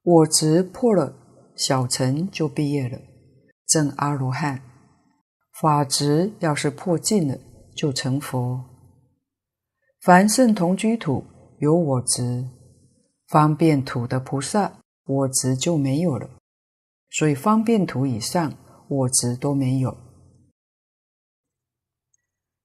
[0.04, 1.16] 我执破了，
[1.56, 3.00] 小乘就毕业了，
[3.68, 4.60] 证阿罗汉；
[5.60, 7.40] 法执要是破尽了，
[7.76, 8.64] 就成佛。
[10.02, 11.24] 凡圣同居土
[11.58, 12.48] 有我执，
[13.30, 16.30] 方便土的菩萨我执就没有了，
[17.10, 18.54] 所以方便图以上
[18.88, 19.96] 我执都没有。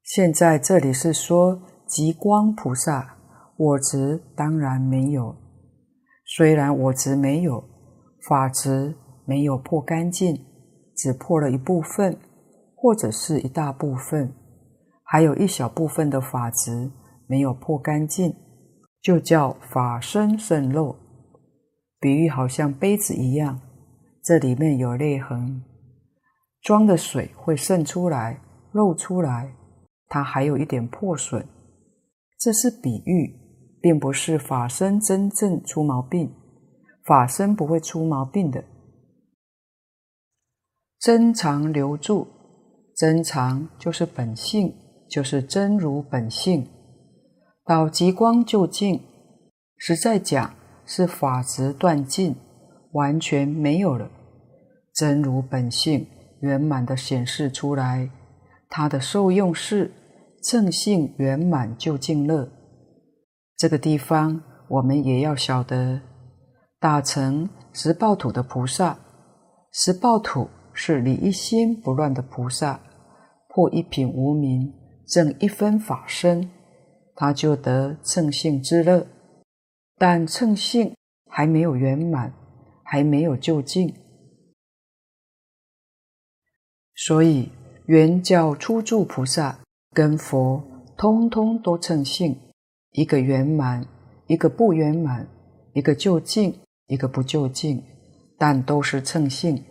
[0.02, 3.16] 现在这里是说极光菩萨，
[3.56, 5.36] 我执当然没有。
[6.24, 7.64] 虽然我执没有，
[8.28, 10.44] 法执没有破干净，
[10.96, 12.18] 只破了一部分，
[12.74, 14.34] 或者是一大部分，
[15.04, 16.90] 还有一小部分的法执
[17.26, 18.34] 没有破干净，
[19.00, 20.96] 就叫法身渗漏。
[22.00, 23.60] 比喻好像杯子一样，
[24.22, 25.64] 这里面有裂痕，
[26.62, 28.40] 装的水会渗出来，
[28.72, 29.54] 漏出来。
[30.08, 31.46] 它还有一点破损，
[32.38, 33.34] 这是比喻，
[33.80, 36.34] 并不是法身真正出毛病。
[37.04, 38.62] 法身不会出毛病的。
[40.98, 42.26] 真常留住，
[42.94, 44.74] 真常就是本性，
[45.08, 46.68] 就是真如本性。
[47.64, 49.00] 到极光究竟，
[49.76, 50.54] 实在讲
[50.84, 52.36] 是法执断尽，
[52.92, 54.10] 完全没有了，
[54.94, 56.06] 真如本性
[56.40, 58.10] 圆满的显示出来，
[58.68, 59.92] 它的受用是。
[60.42, 62.48] 正性圆满究竟乐，
[63.58, 66.00] 这个地方我们也要晓得。
[66.78, 68.98] 大乘十报土的菩萨，
[69.70, 72.80] 十报土是离一心不乱的菩萨，
[73.48, 74.72] 破一品无明，
[75.06, 76.48] 证一分法身，
[77.14, 79.06] 他就得正性之乐。
[79.98, 80.94] 但正性
[81.28, 82.32] 还没有圆满，
[82.90, 83.94] 还没有就近，
[86.96, 87.48] 所以
[87.86, 89.60] 原教初住菩萨。
[89.92, 90.62] 跟佛
[90.96, 92.36] 通通都称性，
[92.92, 93.84] 一个圆满，
[94.28, 95.28] 一个不圆满，
[95.72, 97.82] 一个就近，一个不就近，
[98.38, 99.64] 但都是称性。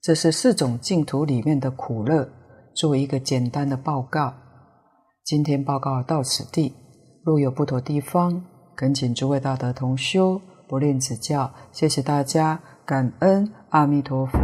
[0.00, 2.28] 这是四种净土里面的苦乐，
[2.74, 4.34] 做一个简单的报告。
[5.24, 6.74] 今天报告到此地，
[7.24, 10.40] 若有不妥地方，恳请诸位大德同修
[10.70, 11.52] 不吝指教。
[11.72, 14.38] 谢谢大家，感恩阿弥陀佛。